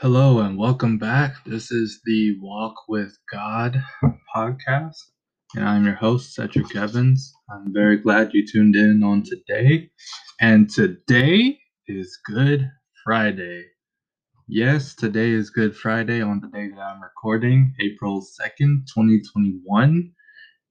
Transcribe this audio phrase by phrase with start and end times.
[0.00, 1.42] Hello and welcome back.
[1.46, 3.82] This is the Walk with God
[4.36, 4.98] podcast,
[5.54, 7.32] and I'm your host, Cedric Evans.
[7.50, 9.88] I'm very glad you tuned in on today.
[10.38, 12.70] And today is Good
[13.06, 13.64] Friday.
[14.46, 20.12] Yes, today is Good Friday on the day that I'm recording, April 2nd, 2021.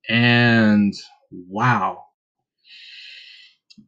[0.07, 0.93] And
[1.31, 2.03] wow.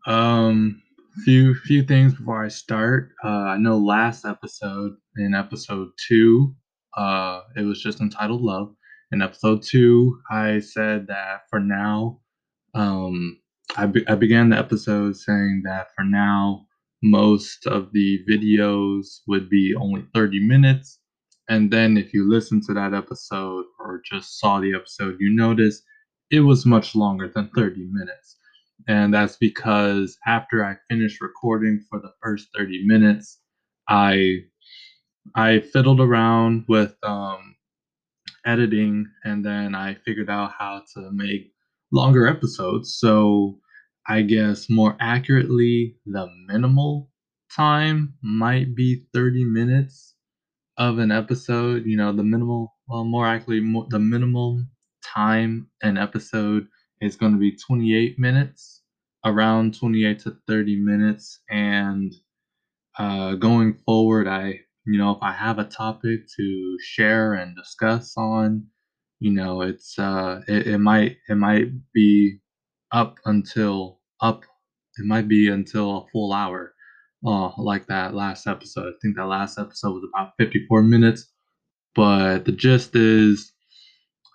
[0.07, 0.81] Um,
[1.23, 3.11] few few things before I start.
[3.23, 6.55] Uh, I know last episode in episode two,
[6.95, 8.73] uh, it was just entitled Love.
[9.11, 12.19] In episode two, I said that for now,
[12.75, 13.39] um,
[13.77, 16.65] I, be- I began the episode saying that for now,
[17.03, 20.99] most of the videos would be only 30 minutes.
[21.49, 25.81] And then if you listen to that episode or just saw the episode, you notice
[26.31, 28.37] it was much longer than 30 minutes
[28.87, 33.39] and that's because after I finished recording for the first 30 minutes,
[33.89, 34.39] I
[35.35, 37.55] I fiddled around with um,
[38.45, 41.51] editing, and then I figured out how to make
[41.91, 42.95] longer episodes.
[42.99, 43.59] So
[44.07, 47.09] I guess more accurately, the minimal
[47.55, 50.15] time might be 30 minutes
[50.77, 51.85] of an episode.
[51.85, 54.69] You know, the minimal, well, more accurately, more, the minimum
[55.03, 56.67] time an episode
[57.01, 58.81] is going to be 28 minutes
[59.25, 61.41] around 28 to 30 minutes.
[61.49, 62.13] And
[62.97, 68.13] uh, going forward, I, you know, if I have a topic to share and discuss
[68.17, 68.67] on,
[69.19, 72.39] you know, it's uh, it, it might it might be
[72.91, 74.43] up until up,
[74.97, 76.73] it might be until a full hour,
[77.25, 78.89] uh, like that last episode.
[78.89, 81.31] I think that last episode was about 54 minutes,
[81.95, 83.53] but the gist is.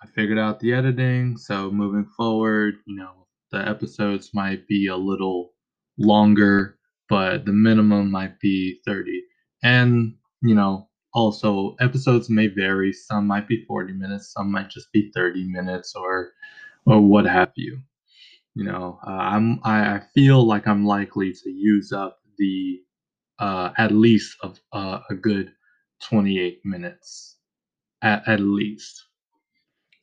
[0.03, 4.97] I figured out the editing, so moving forward, you know, the episodes might be a
[4.97, 5.53] little
[5.97, 6.77] longer,
[7.09, 9.23] but the minimum might be 30.
[9.63, 12.93] And, you know, also episodes may vary.
[12.93, 16.33] Some might be 40 minutes, some might just be 30 minutes or
[16.87, 17.81] or what have you.
[18.55, 22.81] You know, uh, I'm I, I feel like I'm likely to use up the
[23.39, 25.53] uh, at least of uh, a good
[26.03, 27.37] 28 minutes
[28.03, 29.05] at, at least.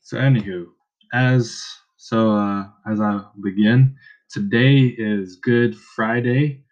[0.02, 0.66] So anywho,
[1.12, 1.64] as
[1.96, 3.96] so, uh, as I begin,
[4.30, 6.64] today is Good Friday.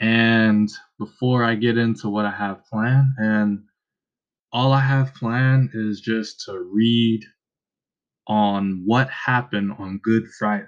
[0.00, 3.64] And before I get into what I have planned, and
[4.52, 7.24] all I have planned is just to read
[8.28, 10.66] on what happened on Good Friday.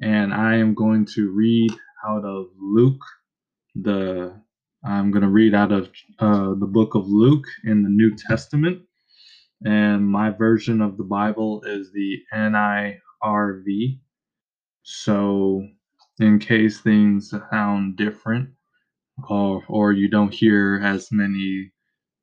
[0.00, 1.70] And I am going to read
[2.08, 3.04] out of Luke,
[3.76, 4.42] the
[4.84, 8.82] I'm going to read out of uh, the book of Luke in the New Testament.
[9.64, 13.98] And my version of the Bible is the NI RV.
[14.82, 15.66] So,
[16.18, 18.50] in case things sound different,
[19.28, 21.72] or or you don't hear as many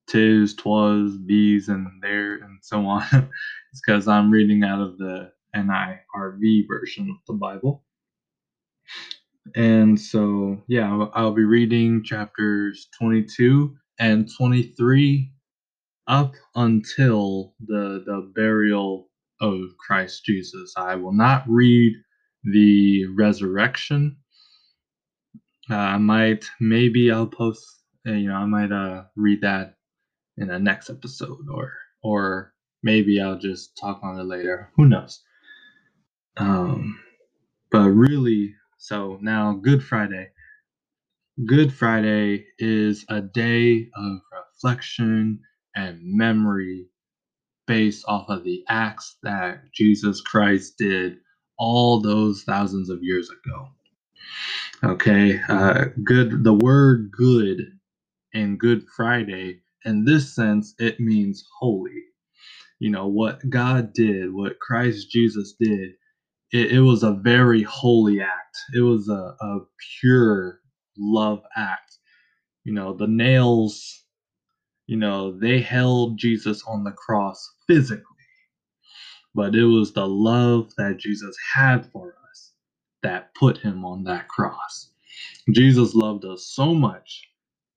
[0.07, 3.03] tis, twas, these, and there, and so on,
[3.71, 7.83] it's because I'm reading out of the NIRV version of the Bible.
[9.55, 15.31] And so, yeah, I'll, I'll be reading chapters 22 and 23
[16.07, 19.09] up until the the burial
[19.41, 20.73] of Christ Jesus.
[20.77, 21.93] I will not read
[22.45, 24.17] the resurrection.
[25.71, 27.65] Uh, I might, maybe I'll post,
[28.07, 29.75] uh, you know, I might uh, read that
[30.37, 31.73] in the next episode, or
[32.03, 34.69] or maybe I'll just talk on it later.
[34.75, 35.21] Who knows?
[36.37, 36.99] Um,
[37.71, 40.29] but really, so now Good Friday.
[41.45, 44.19] Good Friday is a day of
[44.53, 45.39] reflection
[45.75, 46.87] and memory
[47.67, 51.17] based off of the acts that Jesus Christ did
[51.57, 53.69] all those thousands of years ago.
[54.83, 56.43] Okay, uh, good.
[56.43, 57.61] The word "good"
[58.33, 62.03] in Good Friday, in this sense, it means holy.
[62.79, 65.91] You know what God did, what Christ Jesus did.
[66.53, 68.57] It, it was a very holy act.
[68.75, 69.59] It was a, a
[70.01, 70.61] pure
[70.97, 71.97] love act.
[72.65, 73.99] You know, the nails
[74.87, 78.03] you know, they held Jesus on the cross physically,
[79.35, 82.20] but it was the love that Jesus had for us
[83.03, 84.91] that put him on that cross.
[85.51, 87.29] Jesus loved us so much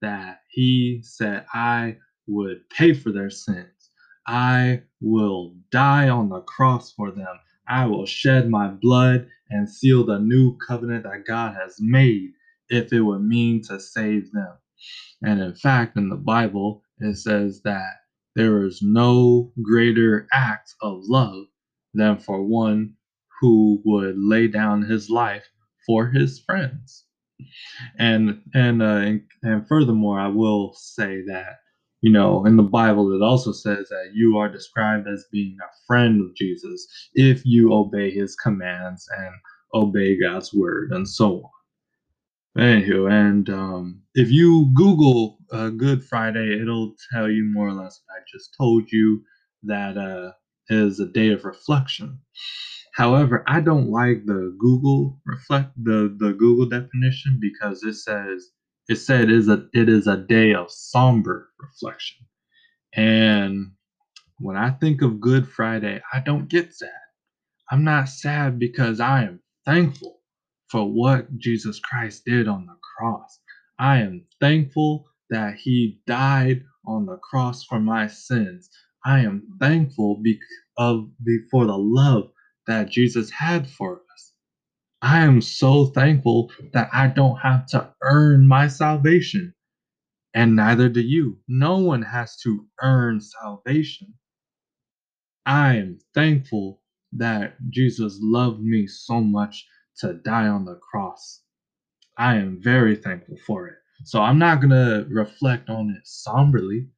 [0.02, 1.98] that he said, I
[2.28, 3.90] would pay for their sins.
[4.26, 7.38] I will die on the cross for them.
[7.68, 12.32] I will shed my blood and seal the new covenant that God has made
[12.70, 14.54] if it would mean to save them.
[15.22, 17.92] And in fact, in the Bible, it says that
[18.36, 21.46] there is no greater act of love
[21.94, 22.94] than for one
[23.44, 25.46] who would lay down his life
[25.86, 27.04] for his friends.
[27.98, 31.58] And and uh, and, and furthermore, I will say that
[32.02, 35.72] you know, in the Bible, it also says that you are described as being a
[35.86, 39.34] friend of Jesus if you obey his commands and
[39.74, 42.62] obey God's word and so on.
[42.62, 48.02] Anywho, and um, if you Google uh, Good Friday, it'll tell you more or less
[48.06, 49.22] what I just told you
[49.64, 50.32] that uh,
[50.70, 52.20] is a day of reflection.
[52.94, 58.50] However, I don't like the Google reflect the the Google definition because it says
[58.88, 62.26] it said is a it is a day of somber reflection.
[62.94, 63.72] And
[64.38, 66.90] when I think of Good Friday, I don't get sad.
[67.70, 70.20] I'm not sad because I am thankful
[70.70, 73.40] for what Jesus Christ did on the cross.
[73.78, 78.70] I am thankful that he died on the cross for my sins.
[79.04, 80.40] I am thankful be-
[80.78, 81.08] of
[81.50, 82.30] for the love
[82.66, 84.32] that Jesus had for us.
[85.02, 89.54] I am so thankful that I don't have to earn my salvation.
[90.34, 91.38] And neither do you.
[91.46, 94.14] No one has to earn salvation.
[95.46, 96.80] I am thankful
[97.12, 99.66] that Jesus loved me so much
[99.98, 101.42] to die on the cross.
[102.16, 103.76] I am very thankful for it.
[104.04, 106.88] So I'm not going to reflect on it somberly.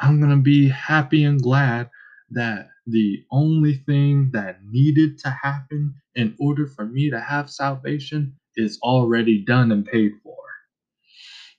[0.00, 1.90] I'm going to be happy and glad
[2.30, 8.34] that the only thing that needed to happen in order for me to have salvation
[8.56, 10.36] is already done and paid for.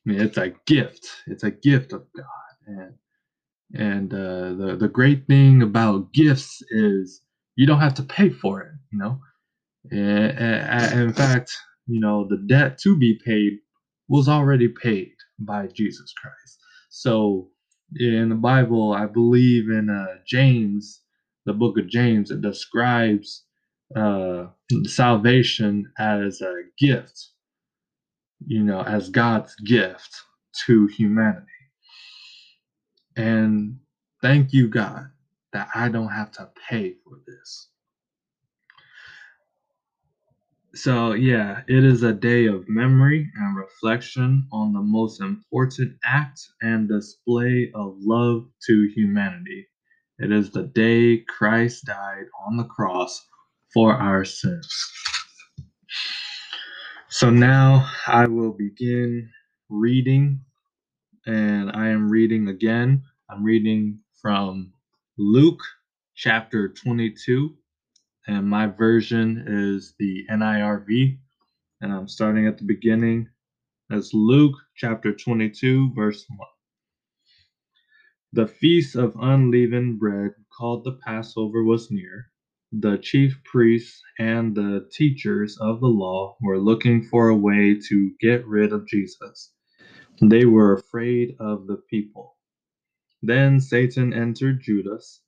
[0.06, 1.08] I mean, it's a gift.
[1.28, 2.94] It's a gift of God, and
[3.74, 7.22] and uh, the the great thing about gifts is
[7.56, 8.72] you don't have to pay for it.
[8.92, 9.20] You know,
[9.92, 11.56] and, in fact,
[11.88, 13.60] you know the debt to be paid
[14.08, 16.60] was already paid by Jesus Christ.
[16.90, 17.50] So
[17.96, 21.02] in the Bible, I believe in uh, James,
[21.46, 23.46] the book of James, it describes
[23.96, 24.48] uh,
[24.86, 27.30] salvation as a gift,
[28.46, 30.24] you know, as God's gift
[30.66, 31.46] to humanity.
[33.16, 33.80] And
[34.22, 35.10] thank you, God,
[35.54, 37.70] that I don't have to pay for this.
[40.76, 43.30] So, yeah, it is a day of memory
[43.70, 49.68] reflection on the most important act and display of love to humanity.
[50.20, 53.28] It is the day Christ died on the cross
[53.74, 54.70] for our sins.
[57.10, 59.30] So now I will begin
[59.70, 60.42] reading,
[61.26, 63.04] and I am reading again.
[63.30, 64.74] I'm reading from
[65.18, 65.62] Luke
[66.16, 67.56] chapter 22
[68.28, 71.18] and my version is the NIRV.
[71.82, 73.30] And I'm starting at the beginning.
[73.90, 76.40] That's Luke chapter 22, verse 1.
[78.34, 82.32] The feast of unleavened bread, called the Passover, was near.
[82.74, 88.12] The chief priests and the teachers of the law were looking for a way to
[88.22, 89.54] get rid of Jesus.
[90.22, 92.38] They were afraid of the people.
[93.24, 95.22] Then Satan entered Judas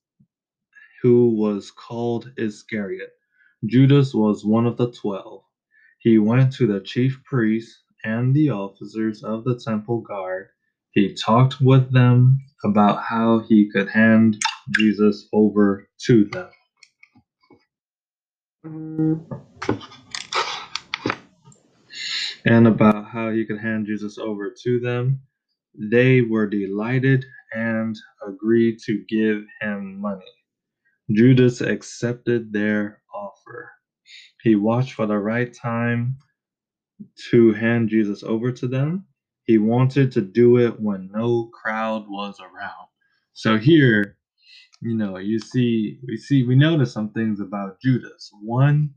[1.02, 3.12] who was called Iscariot.
[3.66, 5.44] Judas was one of the twelve.
[6.00, 10.50] He went to the chief priests and the officers of the temple guard.
[10.94, 14.39] He talked with them about how he could hand
[14.77, 16.50] Jesus over to them.
[22.45, 25.21] And about how he could hand Jesus over to them.
[25.75, 27.96] They were delighted and
[28.27, 30.25] agreed to give him money.
[31.13, 33.72] Judas accepted their offer.
[34.43, 36.17] He watched for the right time
[37.31, 39.05] to hand Jesus over to them.
[39.46, 42.88] He wanted to do it when no crowd was around.
[43.34, 44.17] So here,
[44.81, 48.31] you know, you see, we see, we notice some things about Judas.
[48.41, 48.91] One,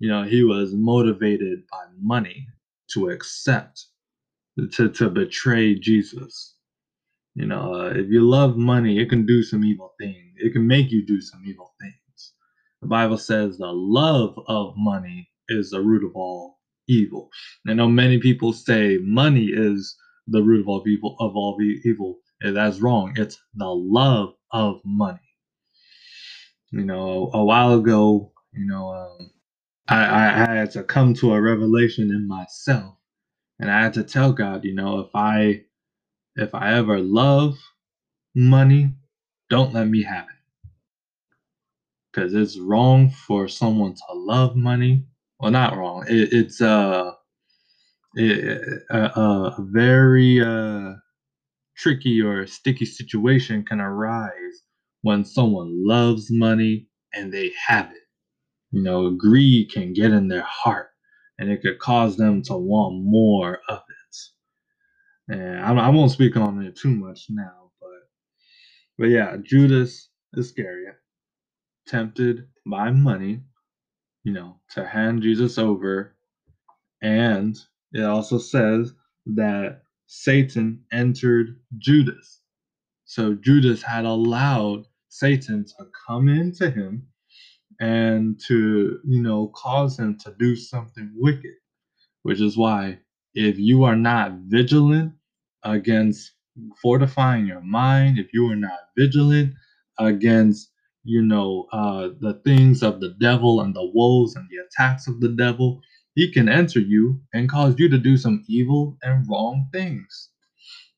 [0.00, 2.48] you know, he was motivated by money
[2.92, 3.86] to accept,
[4.72, 6.56] to, to betray Jesus.
[7.34, 10.34] You know, uh, if you love money, it can do some evil things.
[10.38, 12.34] It can make you do some evil things.
[12.82, 16.55] The Bible says the love of money is the root of all
[16.88, 17.30] evil.
[17.68, 19.96] I know many people say money is
[20.28, 21.16] the root of all evil.
[21.20, 23.14] Of all evil, that's wrong.
[23.16, 25.20] It's the love of money.
[26.72, 29.30] You know, a while ago, you know, um,
[29.88, 32.96] I, I had to come to a revelation in myself,
[33.60, 35.62] and I had to tell God, you know, if I
[36.36, 37.58] if I ever love
[38.34, 38.92] money,
[39.50, 40.36] don't let me have it.
[42.12, 45.04] Because it's wrong for someone to love money.
[45.40, 46.06] Well, not wrong.
[46.08, 47.12] It, it's uh,
[48.18, 50.94] a, a very uh,
[51.76, 54.62] tricky or sticky situation can arise
[55.02, 57.98] when someone loves money and they have it.
[58.72, 60.88] You know, greed can get in their heart
[61.38, 64.46] and it could cause them to want more of it.
[65.34, 67.90] And I, I won't speak on it too much now, but
[68.98, 70.96] But yeah, Judas Iscariot,
[71.88, 73.42] tempted by money,
[74.26, 76.16] you know, to hand Jesus over.
[77.02, 77.56] And
[77.92, 78.92] it also says
[79.26, 82.42] that Satan entered Judas.
[83.06, 87.06] So Judas had allowed Satan to come into him
[87.80, 91.54] and to, you know, cause him to do something wicked,
[92.22, 92.98] which is why
[93.34, 95.12] if you are not vigilant
[95.64, 96.32] against
[96.82, 99.54] fortifying your mind, if you are not vigilant
[99.98, 100.70] against,
[101.06, 105.20] you know, uh, the things of the devil and the woes and the attacks of
[105.20, 105.82] the devil,
[106.16, 110.30] he can enter you and cause you to do some evil and wrong things.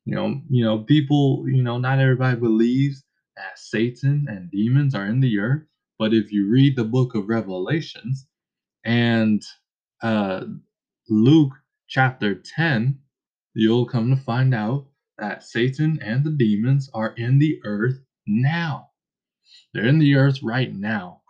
[0.06, 3.04] You know, you know, people, you know, not everybody believes
[3.36, 5.64] that Satan and demons are in the earth,
[5.98, 8.26] but if you read the book of Revelations
[8.84, 9.42] and
[10.02, 10.44] uh,
[11.08, 11.52] Luke
[11.88, 12.98] chapter 10,
[13.54, 14.86] you'll come to find out
[15.18, 18.87] that Satan and the demons are in the earth now.
[19.72, 21.22] They're in the earth right now.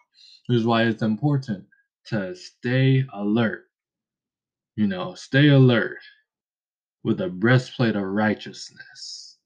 [0.46, 1.64] Which is why it's important
[2.06, 3.66] to stay alert.
[4.76, 5.98] You know, stay alert
[7.04, 9.36] with a breastplate of righteousness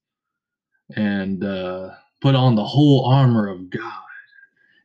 [0.96, 4.02] and uh, put on the whole armor of God.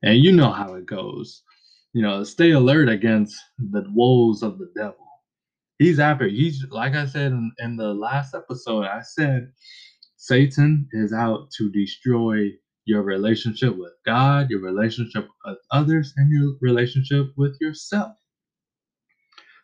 [0.04, 1.44] And you know how it goes.
[1.94, 5.06] You know, stay alert against the woes of the devil.
[5.80, 9.52] He's after, he's like I said in, in the last episode, I said
[10.16, 12.50] Satan is out to destroy
[12.88, 18.14] your relationship with God, your relationship with others, and your relationship with yourself.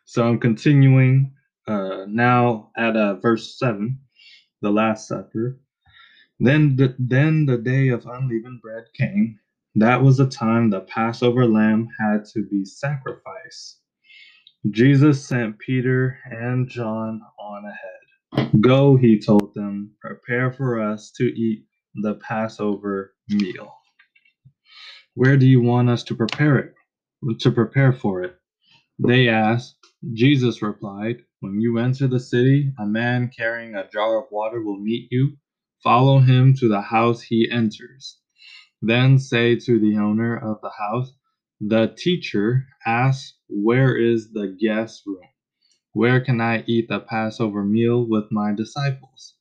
[0.06, 1.32] So I'm continuing
[1.68, 3.98] uh, now at uh, verse 7,
[4.62, 5.60] the Last Supper.
[6.40, 9.38] Then the, then the day of unleavened bread came.
[9.76, 13.80] That was the time the Passover lamb had to be sacrificed.
[14.70, 17.90] Jesus sent Peter and John on ahead.
[18.62, 21.66] Go, he told them, prepare for us to eat
[21.96, 23.74] the Passover meal.
[25.14, 26.74] Where do you want us to prepare it?
[27.40, 28.36] To prepare for it?
[28.98, 29.76] They asked.
[30.14, 34.78] Jesus replied, When you enter the city, a man carrying a jar of water will
[34.80, 35.36] meet you.
[35.82, 38.18] Follow him to the house he enters.
[38.82, 41.12] Then say to the owner of the house,
[41.60, 45.28] The teacher asks, Where is the guest room?
[45.92, 49.34] Where can I eat the Passover meal with my disciples?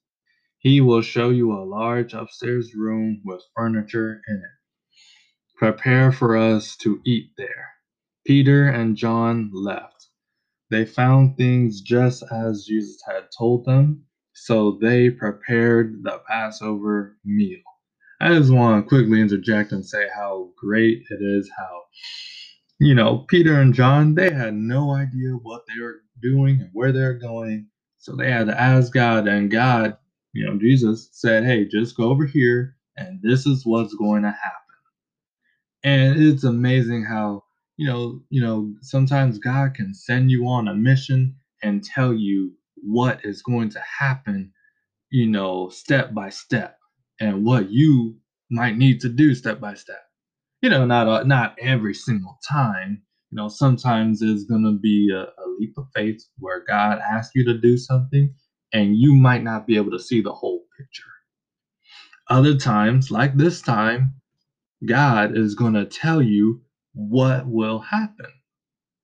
[0.63, 4.59] He will show you a large upstairs room with furniture in it.
[5.57, 7.69] Prepare for us to eat there.
[8.25, 10.09] Peter and John left.
[10.71, 17.61] They found things just as Jesus had told them, so they prepared the Passover meal.
[18.21, 21.83] I just want to quickly interject and say how great it is how,
[22.79, 26.91] you know, Peter and John, they had no idea what they were doing and where
[26.91, 27.67] they're going.
[27.99, 29.97] So they had to ask God, and God,
[30.33, 34.31] you know, Jesus said, hey, just go over here, and this is what's going to
[34.31, 34.59] happen.
[35.83, 37.43] And it's amazing how
[37.77, 42.53] you know, you know, sometimes God can send you on a mission and tell you
[42.75, 44.51] what is going to happen,
[45.09, 46.77] you know, step by step
[47.19, 48.15] and what you
[48.51, 50.01] might need to do step by step.
[50.61, 53.01] You know, not uh, not every single time.
[53.31, 57.33] You know, sometimes it's going to be a, a leap of faith where God asks
[57.35, 58.33] you to do something
[58.73, 61.03] and you might not be able to see the whole picture.
[62.29, 64.15] Other times, like this time,
[64.85, 66.61] God is going to tell you
[66.93, 68.31] what will happen.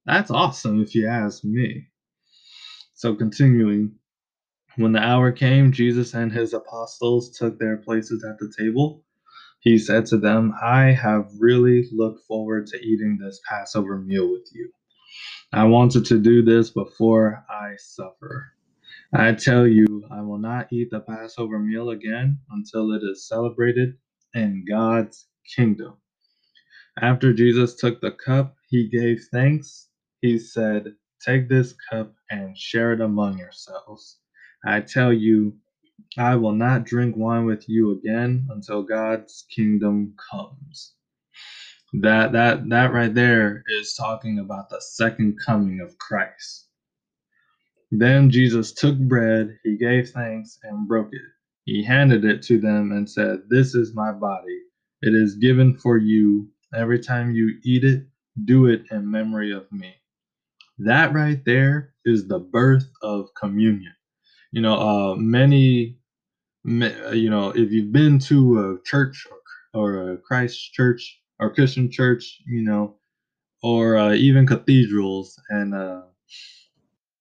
[0.05, 1.88] That's awesome if you ask me.
[2.95, 3.93] So, continuing,
[4.75, 9.05] when the hour came, Jesus and his apostles took their places at the table.
[9.61, 14.49] He said to them, I have really looked forward to eating this Passover meal with
[14.53, 14.71] you.
[15.51, 18.53] I wanted to do this before I suffer.
[19.13, 23.98] I tell you, I will not eat the Passover meal again until it is celebrated
[24.36, 25.96] in God's kingdom.
[27.01, 29.89] After Jesus took the cup, he gave thanks.
[30.22, 34.20] He said, Take this cup and share it among yourselves.
[34.66, 35.56] I tell you,
[36.18, 40.94] I will not drink wine with you again until God's kingdom comes.
[41.94, 46.68] That that that right there is talking about the second coming of Christ.
[47.91, 51.22] Then Jesus took bread, he gave thanks and broke it.
[51.65, 54.60] He handed it to them and said, "This is my body.
[55.01, 56.50] It is given for you.
[56.74, 58.08] Every time you eat it,
[58.46, 59.96] do it in memory of me."
[60.79, 63.93] That right there is the birth of communion.
[64.51, 66.00] You know, uh, many,
[66.65, 69.27] you know, if you've been to a church
[69.74, 72.98] or, or a Christ church or Christian church, you know,
[73.63, 76.03] or uh, even cathedrals, and uh,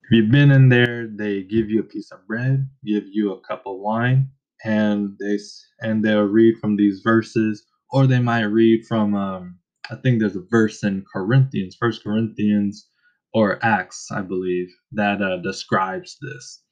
[0.09, 3.41] if you've been in there, they give you a piece of bread, give you a
[3.41, 4.31] cup of wine,
[4.65, 5.39] and they
[5.83, 9.59] and they'll read from these verses, or they might read from um,
[9.91, 12.89] I think there's a verse in Corinthians, First Corinthians
[13.35, 16.63] or Acts, I believe, that uh, describes this.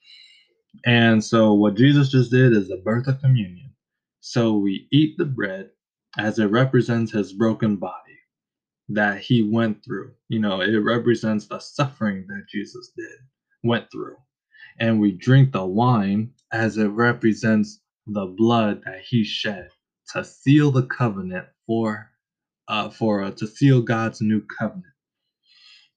[0.86, 3.72] And so what Jesus just did is the birth of communion.
[4.20, 5.70] So we eat the bread
[6.18, 8.05] as it represents his broken body
[8.90, 10.12] that he went through.
[10.28, 13.18] You know, it represents the suffering that Jesus did,
[13.64, 14.16] went through.
[14.80, 19.68] And we drink the wine as it represents the blood that he shed
[20.12, 22.10] to seal the covenant for
[22.68, 24.86] uh for uh, to seal God's new covenant.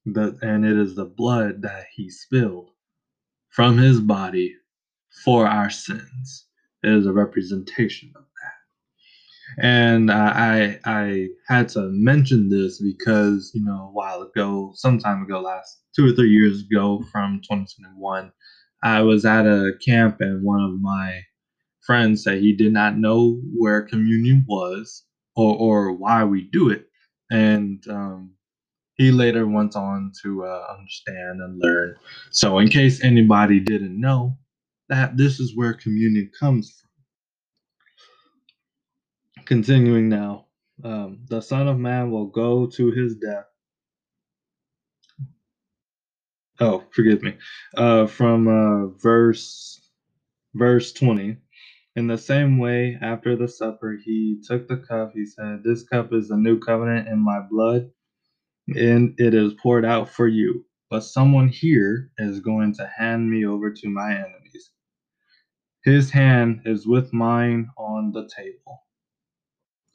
[0.06, 2.72] The, and it is the blood that he spilled
[3.50, 4.56] from his body
[5.26, 6.48] for our sins.
[6.84, 8.24] It is a representation of
[9.58, 15.24] And I I had to mention this because you know a while ago, some time
[15.24, 18.32] ago, last two or three years ago, from 2021,
[18.84, 21.22] I was at a camp and one of my
[21.86, 26.86] friends said he did not know where communion was or or why we do it,
[27.32, 28.32] and um,
[28.96, 31.96] he later went on to uh, understand and learn.
[32.32, 34.38] So, in case anybody didn't know,
[34.90, 36.89] that this is where communion comes from.
[39.50, 40.46] Continuing now,
[40.86, 43.48] um, the Son of Man will go to his death.
[46.60, 47.36] Oh, forgive me.
[47.76, 49.82] Uh, from uh, verse
[50.54, 51.38] verse twenty.
[51.96, 55.14] In the same way, after the supper, he took the cup.
[55.16, 57.90] He said, "This cup is the new covenant in my blood,
[58.76, 60.66] and it is poured out for you.
[60.92, 64.72] But someone here is going to hand me over to my enemies."
[65.84, 68.84] His hand is with mine on the table.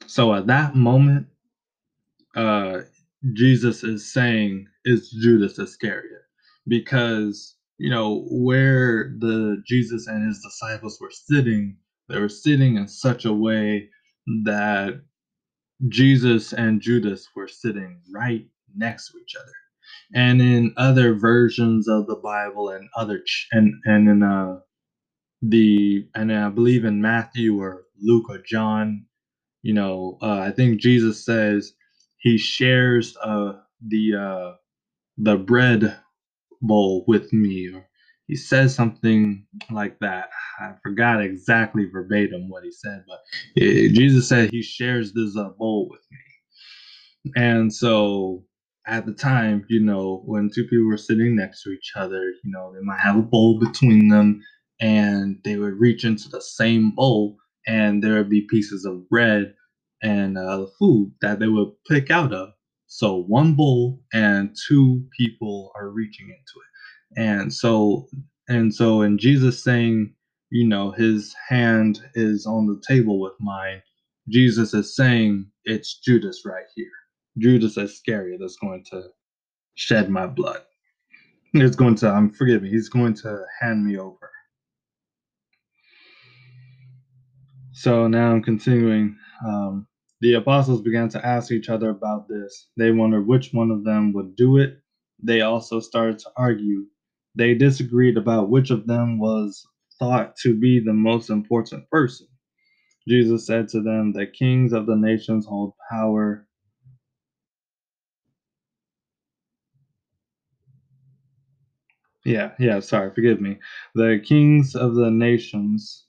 [0.07, 1.27] So at that moment,
[2.35, 2.81] uh,
[3.33, 6.23] Jesus is saying it's Judas Iscariot
[6.67, 11.77] because you know where the Jesus and his disciples were sitting,
[12.09, 13.89] they were sitting in such a way
[14.45, 14.95] that
[15.89, 19.51] Jesus and Judas were sitting right next to each other.
[20.15, 24.59] And in other versions of the Bible and other ch- and and in uh
[25.43, 29.05] the and I believe in Matthew or Luke or John,
[29.65, 31.73] you know, uh, I think Jesus says
[32.19, 33.53] he shares uh,
[33.87, 34.53] the uh,
[35.17, 35.97] the bread
[36.61, 37.87] bowl with me, or
[38.27, 40.29] he says something like that.
[40.59, 43.19] I forgot exactly verbatim what he said, but
[43.55, 48.45] it, Jesus said he shares this uh, bowl with me, and so
[48.87, 52.51] at the time, you know, when two people were sitting next to each other, you
[52.51, 54.41] know, they might have a bowl between them
[54.81, 59.53] and they would reach into the same bowl and there would be pieces of bread
[60.03, 62.49] and uh, food that they would pick out of.
[62.87, 67.21] So one bowl and two people are reaching into it.
[67.21, 68.07] And so
[68.49, 70.13] and so in Jesus saying,
[70.51, 73.81] you know, his hand is on the table with mine,
[74.29, 76.87] Jesus is saying it's Judas right here.
[77.39, 78.01] Judas is
[78.61, 79.03] going to
[79.75, 80.61] shed my blood.
[81.53, 84.31] It's going to, I'm forgive me, he's going to hand me over.
[87.75, 89.17] So now I'm continuing.
[89.45, 89.87] Um,
[90.21, 92.69] the apostles began to ask each other about this.
[92.77, 94.79] They wondered which one of them would do it.
[95.21, 96.87] They also started to argue.
[97.35, 99.67] They disagreed about which of them was
[99.99, 102.27] thought to be the most important person.
[103.07, 106.47] Jesus said to them, The kings of the nations hold power.
[112.25, 113.59] Yeah, yeah, sorry, forgive me.
[113.95, 116.04] The kings of the nations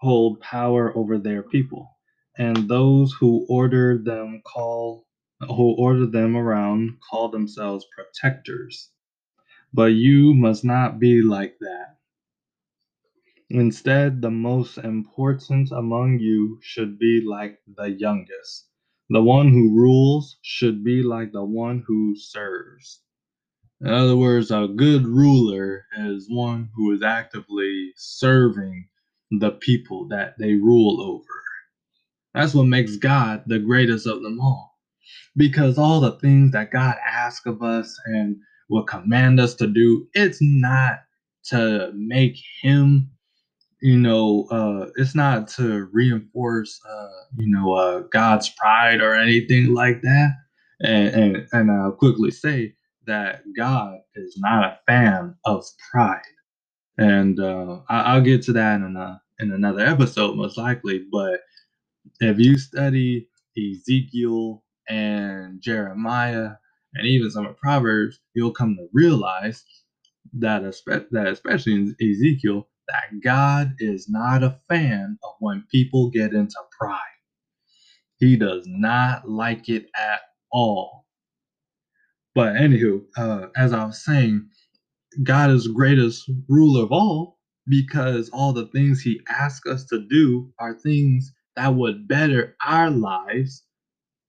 [0.00, 1.98] hold power over their people,
[2.38, 5.06] and those who order them call
[5.40, 8.90] who order them around call themselves protectors.
[9.72, 11.98] But you must not be like that.
[13.50, 18.68] Instead, the most important among you should be like the youngest.
[19.10, 23.02] The one who rules should be like the one who serves.
[23.80, 28.88] In other words, a good ruler is one who is actively serving
[29.30, 31.24] the people that they rule over.
[32.34, 34.78] That's what makes God the greatest of them all.
[35.36, 38.36] Because all the things that God asks of us and
[38.68, 41.00] will command us to do, it's not
[41.46, 43.10] to make him,
[43.82, 49.74] you know, uh, it's not to reinforce, uh, you know, uh, God's pride or anything
[49.74, 50.32] like that.
[50.82, 52.74] And, and, and I'll quickly say
[53.06, 56.22] that God is not a fan of pride
[56.98, 61.06] and uh, I, will get to that in a, in another episode most likely.
[61.10, 61.40] But
[62.20, 66.52] if you study Ezekiel and Jeremiah
[66.94, 69.64] and even some of Proverbs, you'll come to realize
[70.34, 70.62] that,
[71.12, 76.56] that especially in Ezekiel, that God is not a fan of when people get into
[76.78, 77.00] pride.
[78.18, 81.06] He does not like it at all.
[82.34, 84.48] But anywho, uh, as I was saying,
[85.22, 90.52] God is greatest ruler of all because all the things he asks us to do
[90.58, 93.64] are things that would better our lives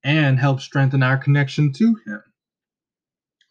[0.03, 2.21] and help strengthen our connection to him,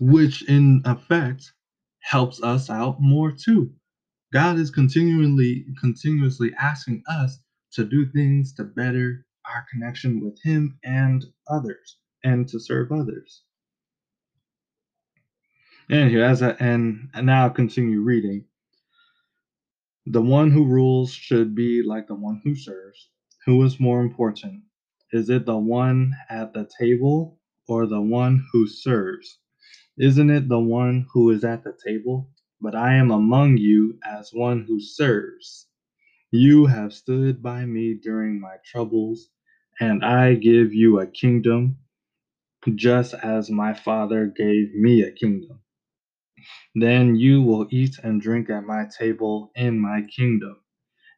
[0.00, 1.52] which in effect
[2.00, 3.74] helps us out more too.
[4.32, 7.38] God is continually continuously asking us
[7.72, 13.44] to do things to better our connection with him and others and to serve others.
[15.90, 18.44] Anywho, as I, and, and now continue reading.
[20.06, 23.10] The one who rules should be like the one who serves.
[23.46, 24.64] Who is more important?
[25.12, 29.38] Is it the one at the table or the one who serves?
[29.98, 32.30] Isn't it the one who is at the table?
[32.60, 35.68] But I am among you as one who serves.
[36.30, 39.30] You have stood by me during my troubles,
[39.80, 41.78] and I give you a kingdom,
[42.74, 45.60] just as my Father gave me a kingdom.
[46.74, 50.56] Then you will eat and drink at my table in my kingdom.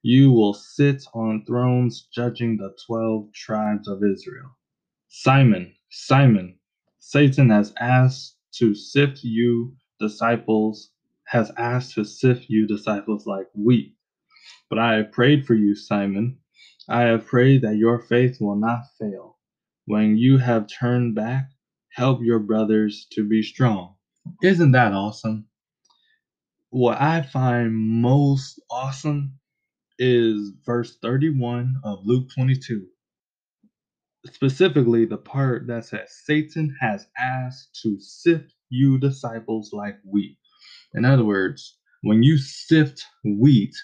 [0.02, 4.56] You will sit on thrones judging the 12 tribes of Israel.
[5.08, 6.58] Simon, Simon,
[7.00, 10.90] Satan has asked to sift you disciples,
[11.26, 13.94] has asked to sift you disciples like wheat.
[14.70, 16.38] But I have prayed for you, Simon.
[16.88, 19.38] I have prayed that your faith will not fail.
[19.86, 21.50] When you have turned back,
[21.90, 23.96] help your brothers to be strong.
[24.42, 25.46] Isn't that awesome?
[26.70, 29.38] What I find most awesome
[29.98, 32.86] is verse 31 of Luke 22.
[34.26, 40.38] Specifically, the part that says, Satan has asked to sift you disciples like wheat.
[40.94, 43.74] In other words, when you sift wheat,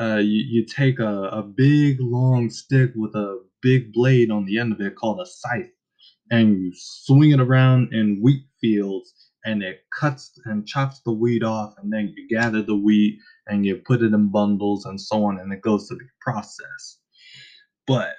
[0.00, 4.58] uh, you, you take a, a big long stick with a big blade on the
[4.58, 5.70] end of it called a scythe,
[6.30, 11.42] and you swing it around in wheat fields and it cuts and chops the wheat
[11.42, 15.24] off, and then you gather the wheat and you put it in bundles and so
[15.24, 17.00] on, and it goes to be processed.
[17.86, 18.14] But,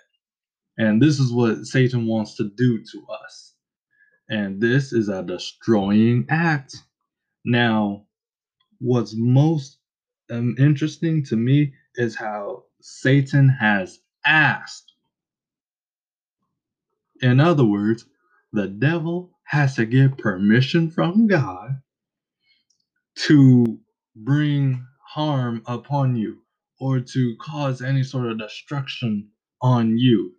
[0.77, 3.55] and this is what Satan wants to do to us.
[4.29, 6.75] And this is a destroying act.
[7.45, 8.05] Now,
[8.79, 9.77] what's most
[10.31, 14.93] um, interesting to me is how Satan has asked.
[17.21, 18.05] In other words,
[18.51, 21.81] the devil has to get permission from God
[23.17, 23.79] to
[24.15, 26.39] bring harm upon you
[26.79, 29.29] or to cause any sort of destruction
[29.61, 30.33] on you.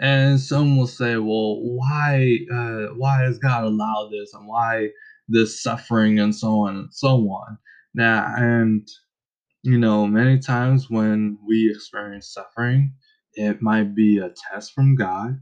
[0.00, 4.90] And some will say, well, why uh, why has God allowed this and why
[5.28, 7.58] this suffering and so on and so on.
[7.94, 8.88] Now and
[9.64, 12.94] you know, many times when we experience suffering,
[13.34, 15.38] it might be a test from God.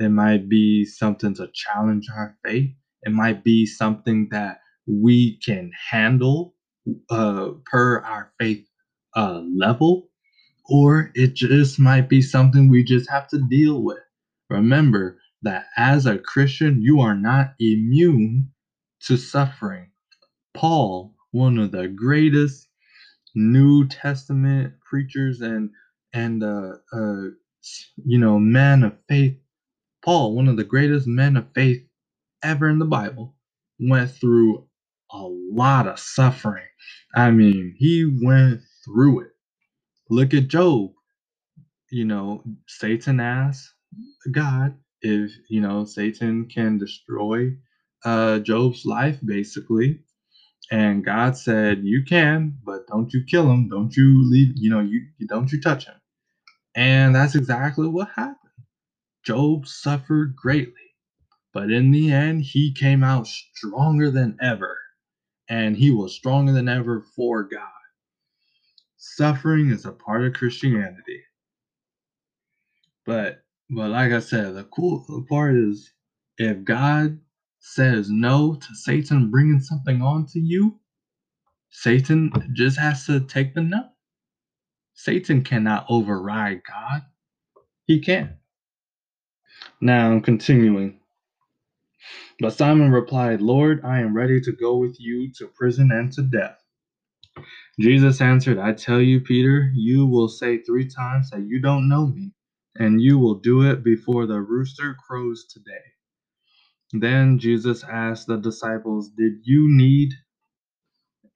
[0.00, 2.70] It might be something to challenge our faith.
[3.04, 6.54] It might be something that we can handle
[7.10, 8.66] uh, per our faith
[9.16, 10.10] uh, level,
[10.68, 13.98] or it just might be something we just have to deal with.
[14.50, 18.50] Remember that as a Christian, you are not immune
[19.02, 19.90] to suffering.
[20.54, 22.68] Paul, one of the greatest
[23.36, 25.70] New Testament preachers and
[26.14, 27.24] and uh, uh,
[28.04, 29.36] you know men of faith,
[30.04, 31.82] Paul, one of the greatest men of faith
[32.44, 33.36] ever in the Bible,
[33.80, 34.66] went through
[35.12, 36.66] a lot of suffering.
[37.14, 39.32] I mean, he went through it.
[40.10, 40.92] Look at Job.
[41.90, 43.74] You know, Satan asked
[44.32, 47.52] God if, you know, Satan can destroy
[48.04, 50.00] uh, Job's life, basically.
[50.72, 53.68] And God said, You can, but don't you kill him.
[53.70, 55.96] Don't you leave, you know, you, you don't you touch him.
[56.76, 58.36] And that's exactly what happened.
[59.24, 60.74] Job suffered greatly.
[61.52, 64.78] But in the end, he came out stronger than ever.
[65.48, 67.68] And he was stronger than ever for God.
[68.96, 71.22] Suffering is a part of Christianity.
[73.06, 75.92] But but like I said, the cool part is
[76.38, 77.18] if God
[77.60, 80.78] says no to Satan bringing something onto you,
[81.70, 83.88] Satan just has to take the no.
[84.94, 87.02] Satan cannot override God.
[87.86, 88.32] He can't.
[89.80, 91.00] Now, continuing.
[92.40, 96.22] But Simon replied, Lord, I am ready to go with you to prison and to
[96.22, 96.58] death.
[97.80, 102.06] Jesus answered, I tell you, Peter, you will say three times that you don't know
[102.06, 102.32] me,
[102.76, 105.84] and you will do it before the rooster crows today.
[106.92, 110.12] Then Jesus asked the disciples, Did you need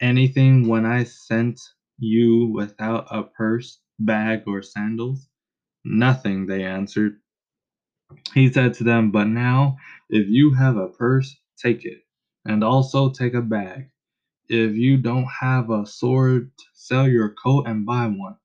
[0.00, 1.61] anything when I sent
[1.98, 5.28] you without a purse, bag, or sandals?
[5.85, 7.20] Nothing, they answered.
[8.34, 9.78] He said to them, But now,
[10.10, 12.00] if you have a purse, take it,
[12.46, 13.90] and also take a bag.
[14.48, 18.36] If you don't have a sword, sell your coat and buy one.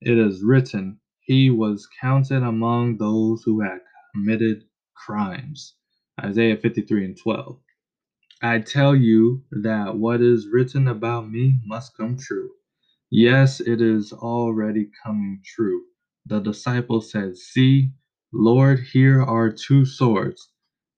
[0.00, 3.80] It is written, He was counted among those who had
[4.14, 5.74] committed crimes.
[6.22, 7.58] Isaiah 53 and 12.
[8.40, 12.50] I tell you that what is written about me must come true.
[13.10, 15.82] Yes, it is already coming true.
[16.26, 17.90] The disciple said, See,
[18.32, 20.50] Lord, here are two swords.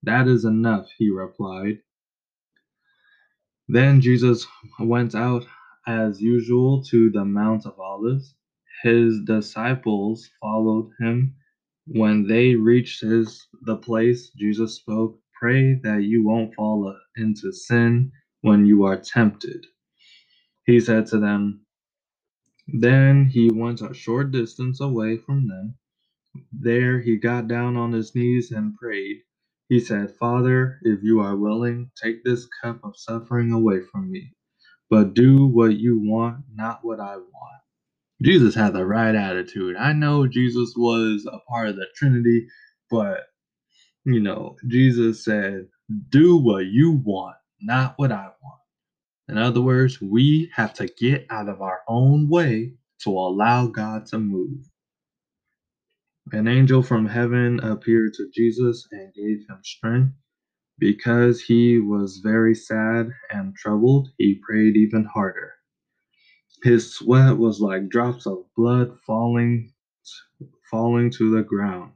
[0.03, 1.79] That is enough, he replied.
[3.69, 4.47] Then Jesus
[4.79, 5.45] went out
[5.87, 8.35] as usual to the Mount of Olives.
[8.83, 11.35] His disciples followed him.
[11.87, 18.13] When they reached his the place, Jesus spoke, "Pray that you won't fall into sin
[18.41, 19.65] when you are tempted."
[20.65, 21.61] He said to them.
[22.67, 25.75] Then he went a short distance away from them.
[26.53, 29.17] There he got down on his knees and prayed.
[29.69, 34.33] He said, Father, if you are willing, take this cup of suffering away from me.
[34.89, 37.61] But do what you want, not what I want.
[38.23, 39.77] Jesus had the right attitude.
[39.77, 42.47] I know Jesus was a part of the Trinity,
[42.91, 43.21] but
[44.05, 45.67] you know, Jesus said,
[46.09, 48.61] Do what you want, not what I want.
[49.29, 54.07] In other words, we have to get out of our own way to allow God
[54.07, 54.70] to move.
[56.31, 60.13] An angel from heaven appeared to Jesus and gave him strength.
[60.79, 65.53] Because he was very sad and troubled, he prayed even harder.
[66.63, 69.71] His sweat was like drops of blood falling
[70.71, 71.91] falling to the ground.